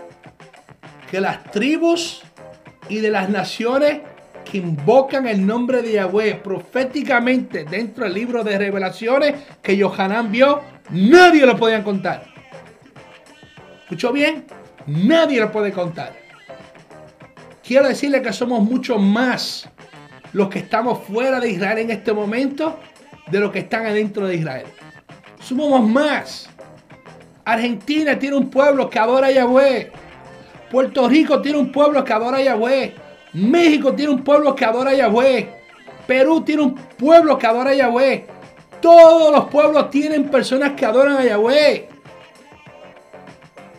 que 1.12 1.20
las 1.20 1.44
tribus 1.44 2.22
y 2.88 3.00
de 3.00 3.10
las 3.10 3.28
naciones 3.28 4.00
que 4.50 4.56
invocan 4.56 5.26
el 5.26 5.46
nombre 5.46 5.82
de 5.82 5.92
Yahweh 5.92 6.36
proféticamente 6.36 7.64
dentro 7.64 8.04
del 8.04 8.14
libro 8.14 8.42
de 8.42 8.56
revelaciones 8.56 9.34
que 9.60 9.78
Johanán 9.78 10.32
vio, 10.32 10.62
nadie 10.88 11.44
lo 11.44 11.54
podía 11.58 11.84
contar. 11.84 12.24
¿Escuchó 13.82 14.10
bien? 14.10 14.46
Nadie 14.86 15.38
lo 15.38 15.52
puede 15.52 15.70
contar. 15.70 16.16
Quiero 17.62 17.88
decirle 17.88 18.22
que 18.22 18.32
somos 18.32 18.62
mucho 18.62 18.96
más 18.96 19.68
los 20.32 20.48
que 20.48 20.60
estamos 20.60 21.00
fuera 21.00 21.40
de 21.40 21.50
Israel 21.50 21.76
en 21.76 21.90
este 21.90 22.14
momento 22.14 22.80
de 23.30 23.38
los 23.38 23.52
que 23.52 23.58
están 23.58 23.84
adentro 23.84 24.26
de 24.26 24.36
Israel. 24.36 24.66
Somos 25.42 25.86
más. 25.86 26.48
Argentina 27.44 28.18
tiene 28.18 28.36
un 28.36 28.48
pueblo 28.48 28.88
que 28.88 28.98
adora 28.98 29.26
a 29.26 29.30
Yahweh. 29.30 30.01
Puerto 30.72 31.06
Rico 31.06 31.42
tiene 31.42 31.58
un 31.58 31.70
pueblo 31.70 32.02
que 32.02 32.14
adora 32.14 32.38
a 32.38 32.42
Yahweh. 32.42 32.94
México 33.34 33.92
tiene 33.94 34.10
un 34.10 34.24
pueblo 34.24 34.54
que 34.56 34.64
adora 34.64 34.92
a 34.92 34.94
Yahweh. 34.94 35.54
Perú 36.06 36.40
tiene 36.40 36.62
un 36.62 36.74
pueblo 36.74 37.36
que 37.36 37.46
adora 37.46 37.72
a 37.72 37.74
Yahweh. 37.74 38.26
Todos 38.80 39.30
los 39.30 39.50
pueblos 39.50 39.90
tienen 39.90 40.30
personas 40.30 40.72
que 40.72 40.86
adoran 40.86 41.18
a 41.18 41.24
Yahweh. 41.24 41.88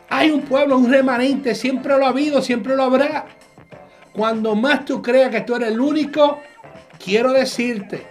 Hay 0.08 0.29
un 0.29 0.41
pueblo, 0.43 0.77
un 0.77 0.91
remanente, 0.91 1.56
siempre 1.56 1.97
lo 1.97 2.06
ha 2.06 2.10
habido, 2.10 2.43
siempre 2.43 2.75
lo 2.75 2.84
habrá. 2.84 3.25
Cuando 4.13 4.56
más 4.56 4.86
tú 4.86 5.01
creas 5.01 5.32
que 5.32 5.41
tú 5.41 5.56
eres 5.56 5.69
el 5.69 5.79
único, 5.82 6.41
quiero 7.03 7.34
decirte. 7.34 8.06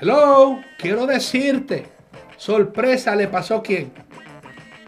Hello, 0.00 0.58
quiero 0.76 1.06
decirte. 1.06 1.86
Sorpresa 2.36 3.14
le 3.14 3.28
pasó 3.28 3.54
a 3.58 3.62
quién? 3.62 3.92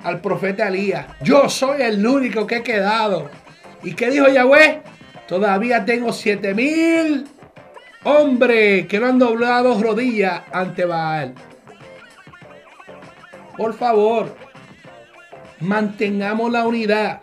Al 0.08 0.20
profeta 0.20 0.68
Elías. 0.68 1.06
Yo 1.22 1.48
soy 1.48 1.82
el 1.82 2.04
único 2.06 2.46
que 2.46 2.56
he 2.56 2.62
quedado. 2.62 3.30
¿Y 3.82 3.94
qué 3.94 4.10
dijo 4.10 4.28
Yahweh? 4.28 4.82
Todavía 5.26 5.84
tengo 5.84 6.12
siete 6.12 6.54
mil 6.54 7.26
hombres 8.04 8.86
que 8.86 8.98
no 8.98 9.06
han 9.06 9.18
doblado 9.18 9.80
rodillas 9.80 10.42
ante 10.52 10.84
Baal. 10.84 11.34
Por 13.56 13.74
favor, 13.74 14.34
mantengamos 15.60 16.50
la 16.50 16.66
unidad. 16.66 17.20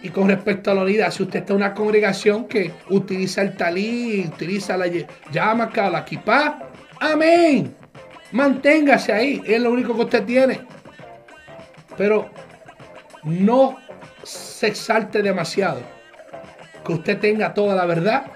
Y 0.00 0.10
con 0.10 0.28
respecto 0.28 0.70
a 0.70 0.74
la 0.74 0.82
unidad, 0.82 1.10
si 1.10 1.24
usted 1.24 1.40
está 1.40 1.52
en 1.52 1.56
una 1.56 1.74
congregación 1.74 2.46
que 2.46 2.72
utiliza 2.88 3.42
el 3.42 3.56
talí, 3.56 4.30
utiliza 4.32 4.76
la 4.76 4.86
llama, 5.32 5.70
la 5.74 6.04
kipá, 6.04 6.70
amén. 7.00 7.74
Manténgase 8.30 9.12
ahí, 9.12 9.42
es 9.44 9.60
lo 9.60 9.72
único 9.72 9.94
que 9.96 10.02
usted 10.02 10.24
tiene. 10.24 10.60
Pero 11.98 12.30
no 13.24 13.76
se 14.22 14.68
exalte 14.68 15.20
demasiado. 15.20 15.80
Que 16.86 16.92
usted 16.92 17.18
tenga 17.18 17.52
toda 17.52 17.74
la 17.74 17.84
verdad. 17.84 18.26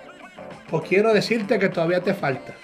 Pues 0.69 0.85
quiero 0.89 1.15
decirte 1.15 1.59
que 1.59 1.69
todavía 1.69 2.01
te 2.01 2.13
falta. 2.13 2.55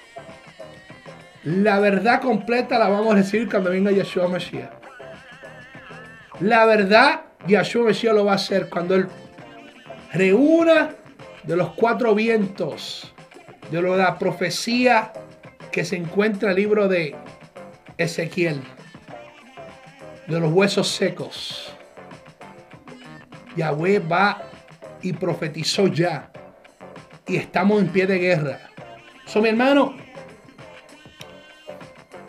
La 1.44 1.78
verdad 1.78 2.20
completa 2.20 2.78
la 2.78 2.88
vamos 2.88 3.14
a 3.14 3.16
recibir 3.16 3.48
cuando 3.48 3.70
venga 3.70 3.92
Yeshua 3.92 4.28
Mashiach. 4.28 4.70
La 6.40 6.66
verdad, 6.66 7.22
Yeshua 7.46 7.86
Mashiach 7.86 8.14
lo 8.14 8.24
va 8.24 8.32
a 8.32 8.36
hacer 8.36 8.68
cuando 8.68 8.96
Él 8.96 9.08
reúna 10.12 10.90
de 11.44 11.56
los 11.56 11.70
cuatro 11.74 12.14
vientos, 12.14 13.14
de 13.70 13.80
la 13.80 14.18
profecía 14.18 15.12
que 15.70 15.84
se 15.84 15.96
encuentra 15.96 16.50
en 16.50 16.56
el 16.56 16.62
libro 16.62 16.88
de 16.88 17.14
Ezequiel 17.98 18.60
de 20.28 20.38
los 20.38 20.52
huesos 20.52 20.88
secos. 20.88 21.72
Yahweh 23.56 23.98
va 23.98 24.42
y 25.02 25.12
profetizó 25.14 25.88
ya. 25.88 26.30
Y 27.26 27.36
estamos 27.36 27.80
en 27.80 27.88
pie 27.88 28.06
de 28.06 28.18
guerra. 28.18 28.60
So, 29.26 29.40
mi 29.40 29.48
hermano, 29.48 29.96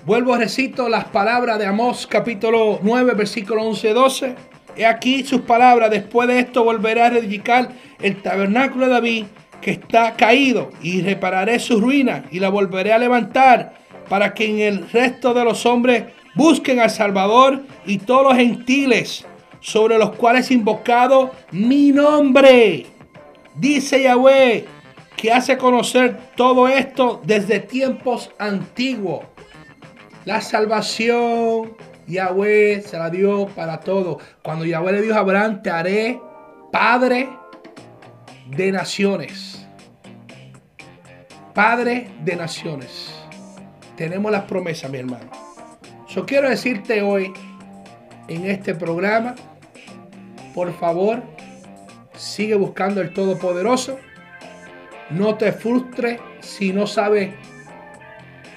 vuelvo 0.06 0.36
recito 0.38 0.90
las 0.90 1.06
palabras 1.06 1.60
de 1.60 1.66
Amós 1.66 2.08
capítulo 2.08 2.80
9, 2.82 3.14
versículo 3.14 3.64
11, 3.64 3.94
12. 3.94 4.36
He 4.78 4.86
aquí 4.86 5.24
sus 5.26 5.42
palabras. 5.42 5.92
Después 5.92 6.28
de 6.30 6.40
esto 6.40 6.64
volveré 6.64 7.02
a 7.02 7.08
edificar 7.08 7.70
el 8.02 8.22
tabernáculo 8.22 8.88
de 8.88 8.94
David 8.94 9.26
que 9.62 9.72
está 9.72 10.16
caído 10.16 10.70
y 10.82 11.02
repararé 11.02 11.60
su 11.60 11.82
ruina 11.82 12.24
y 12.32 12.40
la 12.40 12.48
volveré 12.48 12.94
a 12.94 12.98
levantar 12.98 13.74
para 14.08 14.34
que 14.34 14.46
en 14.46 14.60
el 14.60 14.90
resto 14.90 15.34
de 15.34 15.44
los 15.44 15.66
hombres 15.66 16.06
Busquen 16.40 16.80
al 16.80 16.90
Salvador 16.90 17.64
y 17.86 17.98
todos 17.98 18.24
los 18.24 18.36
gentiles 18.38 19.26
sobre 19.60 19.98
los 19.98 20.12
cuales 20.12 20.52
invocado 20.52 21.32
mi 21.52 21.92
nombre. 21.92 22.86
Dice 23.56 24.02
Yahweh 24.04 24.66
que 25.18 25.34
hace 25.34 25.58
conocer 25.58 26.18
todo 26.38 26.70
esto 26.70 27.22
desde 27.26 27.60
tiempos 27.60 28.32
antiguos. 28.40 29.26
La 30.24 30.40
salvación 30.40 31.76
Yahweh 32.08 32.84
se 32.84 32.98
la 32.98 33.10
dio 33.10 33.48
para 33.48 33.82
todo. 33.82 34.20
Cuando 34.42 34.64
Yahweh 34.64 34.94
le 34.94 35.02
dijo 35.02 35.16
a 35.16 35.20
Abraham, 35.20 35.62
te 35.62 35.70
haré 35.70 36.22
padre 36.72 37.28
de 38.48 38.72
naciones. 38.72 39.68
Padre 41.54 42.10
de 42.24 42.38
naciones. 42.38 43.14
Tenemos 43.98 44.32
las 44.32 44.44
promesas, 44.44 44.90
mi 44.90 45.00
hermano. 45.00 45.49
Quiero 46.26 46.50
decirte 46.50 47.02
hoy 47.02 47.34
en 48.28 48.46
este 48.46 48.76
programa, 48.76 49.36
por 50.54 50.74
favor, 50.74 51.22
sigue 52.16 52.56
buscando 52.56 53.02
el 53.02 53.14
Todopoderoso. 53.14 53.98
No 55.10 55.36
te 55.36 55.52
frustres 55.52 56.20
si 56.40 56.74
no 56.74 56.88
sabes 56.88 57.34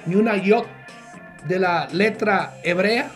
ni 0.07 0.15
una 0.15 0.37
yot 0.37 0.67
de 1.47 1.59
la 1.59 1.89
letra 1.93 2.55
hebrea. 2.63 3.11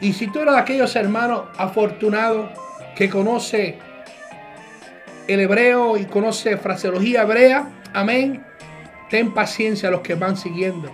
Y 0.00 0.12
si 0.12 0.26
tú 0.28 0.40
eres 0.40 0.54
de 0.54 0.60
aquellos 0.60 0.96
hermanos 0.96 1.44
afortunados 1.56 2.50
que 2.96 3.08
conoce 3.08 3.78
el 5.26 5.40
hebreo 5.40 5.96
y 5.96 6.04
conoce 6.04 6.56
fraseología 6.56 7.22
hebrea, 7.22 7.68
amén, 7.92 8.44
ten 9.10 9.32
paciencia 9.32 9.88
a 9.88 9.92
los 9.92 10.00
que 10.00 10.14
van 10.14 10.36
siguiendo, 10.36 10.90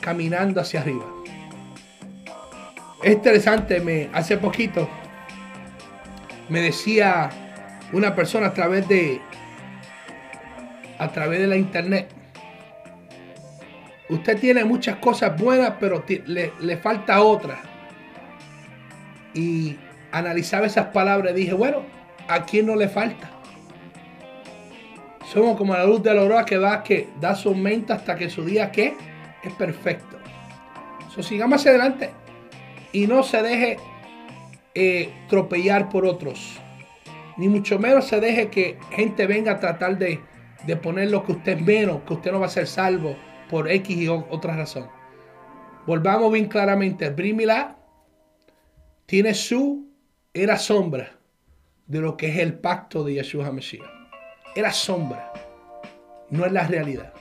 caminando 0.00 0.60
hacia 0.60 0.80
arriba. 0.80 1.15
Es 3.02 3.12
interesante, 3.12 3.80
me, 3.80 4.08
hace 4.12 4.36
poquito 4.38 4.88
me 6.48 6.60
decía 6.60 7.30
una 7.92 8.14
persona 8.14 8.48
a 8.48 8.54
través 8.54 8.86
de 8.88 9.20
a 10.98 11.08
través 11.08 11.40
de 11.40 11.46
la 11.46 11.56
internet. 11.56 12.08
Usted 14.08 14.38
tiene 14.38 14.64
muchas 14.64 14.96
cosas 14.96 15.38
buenas, 15.40 15.74
pero 15.78 16.04
le, 16.26 16.52
le 16.58 16.76
falta 16.76 17.20
otra. 17.20 17.58
Y 19.34 19.76
analizaba 20.12 20.66
esas 20.66 20.86
palabras 20.86 21.32
y 21.32 21.40
dije, 21.40 21.52
bueno, 21.52 21.82
¿a 22.28 22.44
quién 22.44 22.66
no 22.66 22.76
le 22.76 22.88
falta? 22.88 23.30
Somos 25.30 25.58
como 25.58 25.74
la 25.74 25.84
luz 25.84 26.02
de 26.02 26.14
la 26.14 26.22
aurora 26.22 26.46
que 26.46 26.56
da, 26.56 26.82
que 26.82 27.08
da 27.20 27.34
su 27.34 27.48
aumento 27.48 27.92
hasta 27.92 28.14
que 28.14 28.30
su 28.30 28.44
día 28.44 28.70
que 28.70 28.94
es 29.42 29.52
perfecto. 29.54 30.16
So, 31.14 31.22
sigamos 31.22 31.60
hacia 31.60 31.72
adelante 31.72 32.10
y 32.96 33.06
no 33.06 33.22
se 33.22 33.42
deje 33.42 33.76
eh, 34.74 35.12
por 35.90 36.06
otros. 36.06 36.58
Ni 37.36 37.46
mucho 37.46 37.78
menos 37.78 38.06
se 38.06 38.20
deje 38.20 38.48
que 38.48 38.78
gente 38.90 39.26
venga 39.26 39.52
a 39.52 39.60
tratar 39.60 39.98
de, 39.98 40.18
de 40.66 40.76
poner 40.76 41.10
lo 41.10 41.22
que 41.22 41.32
usted 41.32 41.58
es 41.58 41.62
menos, 41.62 42.00
que 42.04 42.14
usted 42.14 42.32
no 42.32 42.40
va 42.40 42.46
a 42.46 42.48
ser 42.48 42.66
salvo 42.66 43.14
por 43.50 43.70
X 43.70 43.94
y 43.94 44.08
otra 44.08 44.56
razón. 44.56 44.88
Volvamos 45.86 46.32
bien 46.32 46.46
claramente. 46.46 47.10
Brimila 47.10 47.76
tiene 49.04 49.34
su, 49.34 49.90
era 50.32 50.56
sombra 50.56 51.18
de 51.86 52.00
lo 52.00 52.16
que 52.16 52.28
es 52.28 52.38
el 52.38 52.54
pacto 52.54 53.04
de 53.04 53.12
Yeshua 53.12 53.48
HaMashiach. 53.48 53.84
Era 54.54 54.72
sombra, 54.72 55.34
no 56.30 56.46
es 56.46 56.52
la 56.52 56.66
realidad. 56.66 57.12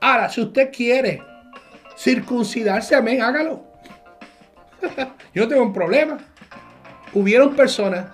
Ahora, 0.00 0.28
si 0.28 0.42
usted 0.42 0.70
quiere 0.70 1.20
circuncidarse, 1.96 2.94
amén, 2.94 3.20
hágalo. 3.20 3.71
Yo 5.34 5.42
no 5.42 5.48
tengo 5.48 5.62
un 5.62 5.72
problema. 5.72 6.18
Hubieron 7.14 7.54
personas 7.54 8.06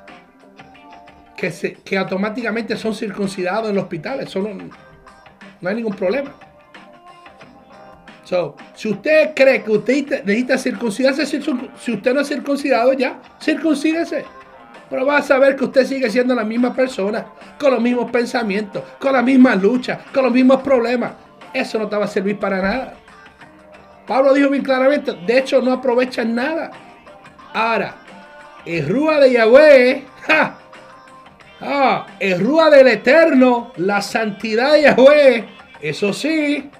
que, 1.36 1.50
se, 1.50 1.74
que 1.74 1.96
automáticamente 1.96 2.76
son 2.76 2.94
circuncidados 2.94 3.70
en 3.70 3.76
los 3.76 3.84
hospitales. 3.84 4.28
Eso 4.28 4.42
no, 4.42 5.68
hay 5.68 5.74
ningún 5.76 5.94
problema. 5.94 6.34
So, 8.24 8.56
si 8.74 8.90
usted 8.90 9.32
cree 9.34 9.62
que 9.62 9.70
usted 9.70 10.24
necesita 10.24 10.58
circuncidarse, 10.58 11.24
si 11.24 11.92
usted 11.92 12.14
no 12.14 12.20
es 12.20 12.28
circuncidado 12.28 12.92
ya, 12.92 13.20
circuncídese. 13.40 14.24
Pero 14.90 15.06
va 15.06 15.18
a 15.18 15.22
saber 15.22 15.56
que 15.56 15.64
usted 15.64 15.86
sigue 15.86 16.10
siendo 16.10 16.34
la 16.34 16.44
misma 16.44 16.74
persona, 16.74 17.26
con 17.58 17.72
los 17.72 17.80
mismos 17.80 18.10
pensamientos, 18.10 18.82
con 18.98 19.12
la 19.12 19.22
misma 19.22 19.54
lucha, 19.54 20.00
con 20.12 20.24
los 20.24 20.32
mismos 20.32 20.62
problemas. 20.62 21.12
Eso 21.52 21.78
no 21.78 21.88
te 21.88 21.96
va 21.96 22.04
a 22.04 22.08
servir 22.08 22.38
para 22.38 22.60
nada. 22.60 22.94
Pablo 24.08 24.32
dijo 24.32 24.48
bien 24.48 24.64
claramente, 24.64 25.12
de 25.12 25.38
hecho 25.38 25.60
no 25.60 25.74
aprovechan 25.74 26.34
nada. 26.34 26.70
Ahora, 27.52 27.94
el 28.64 28.88
Rúa 28.88 29.20
de 29.20 29.32
Yahweh, 29.32 30.04
ah, 31.60 32.06
el 32.18 32.40
Rúa 32.40 32.70
del 32.70 32.88
Eterno, 32.88 33.72
la 33.76 34.00
santidad 34.00 34.72
de 34.72 34.82
Yahweh, 34.82 35.44
eso 35.82 36.14
sí, 36.14 36.70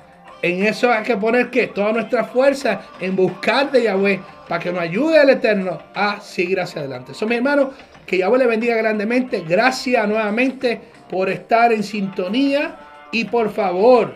en 0.40 0.64
eso 0.64 0.90
hay 0.90 1.02
que 1.02 1.18
poner 1.18 1.50
que 1.50 1.66
toda 1.66 1.92
nuestra 1.92 2.24
fuerza 2.24 2.80
en 2.98 3.14
buscar 3.14 3.70
de 3.70 3.82
Yahweh 3.82 4.20
para 4.48 4.62
que 4.62 4.72
nos 4.72 4.80
ayude 4.80 5.20
el 5.20 5.28
Eterno 5.28 5.78
a 5.94 6.22
seguir 6.22 6.58
hacia 6.60 6.80
adelante. 6.80 7.12
Eso, 7.12 7.26
mi 7.26 7.36
hermano, 7.36 7.72
que 8.06 8.16
Yahweh 8.16 8.38
le 8.38 8.46
bendiga 8.46 8.74
grandemente. 8.76 9.44
Gracias 9.46 10.08
nuevamente 10.08 10.80
por 11.10 11.28
estar 11.28 11.74
en 11.74 11.82
sintonía 11.82 12.76
y 13.12 13.24
por 13.24 13.50
favor, 13.50 14.14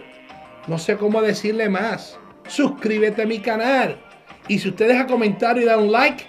no 0.66 0.78
sé 0.78 0.96
cómo 0.96 1.20
decirle 1.20 1.68
más, 1.68 2.18
suscríbete 2.46 3.22
a 3.22 3.26
mi 3.26 3.38
canal. 3.38 3.96
Y 4.48 4.58
si 4.58 4.68
usted 4.68 4.88
deja 4.88 5.06
comentario 5.06 5.62
y 5.62 5.66
da 5.66 5.78
un 5.78 5.92
like, 5.92 6.24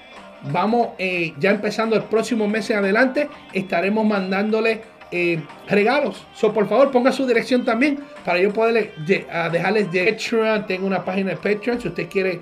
vamos 0.51 0.89
eh, 0.97 1.33
ya 1.39 1.51
empezando 1.51 1.95
el 1.95 2.03
próximo 2.03 2.47
mes 2.47 2.69
en 2.69 2.77
adelante, 2.77 3.29
estaremos 3.53 4.05
mandándole 4.05 4.81
eh, 5.11 5.39
regalos. 5.67 6.25
So, 6.33 6.53
por 6.53 6.67
favor, 6.67 6.91
ponga 6.91 7.11
su 7.11 7.25
dirección 7.25 7.63
también 7.63 7.99
para 8.25 8.39
yo 8.39 8.51
poderle 8.51 8.91
dejarles 9.05 9.91
de 9.91 10.11
Patreon. 10.11 10.65
Tengo 10.65 10.87
una 10.87 11.05
página 11.05 11.31
de 11.31 11.37
Patreon. 11.37 11.79
Si 11.79 11.87
usted 11.87 12.09
quiere 12.09 12.41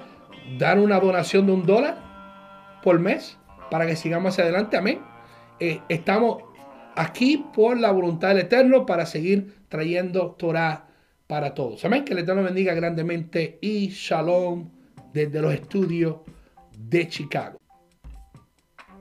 dar 0.57 0.79
una 0.79 0.99
donación 0.99 1.45
de 1.45 1.51
un 1.51 1.65
dólar 1.65 1.97
por 2.81 2.99
mes 2.99 3.38
para 3.69 3.86
que 3.86 3.95
sigamos 3.95 4.34
hacia 4.34 4.45
adelante, 4.45 4.77
amén. 4.77 4.99
Eh, 5.60 5.81
estamos 5.89 6.43
aquí 6.95 7.45
por 7.53 7.77
la 7.77 7.91
voluntad 7.91 8.29
del 8.29 8.39
Eterno 8.39 8.86
para 8.86 9.05
seguir 9.05 9.53
trayendo 9.69 10.31
Torah 10.31 10.88
para 11.32 11.54
todos. 11.54 11.86
Amén. 11.86 12.04
Que 12.04 12.12
el 12.12 12.20
Eterno 12.20 12.44
bendiga 12.44 12.74
grandemente 12.74 13.58
y 13.62 13.88
shalom 13.88 14.70
desde 15.13 15.41
los 15.41 15.54
estudios 15.54 16.17
de 16.78 17.08
Chicago. 17.08 17.61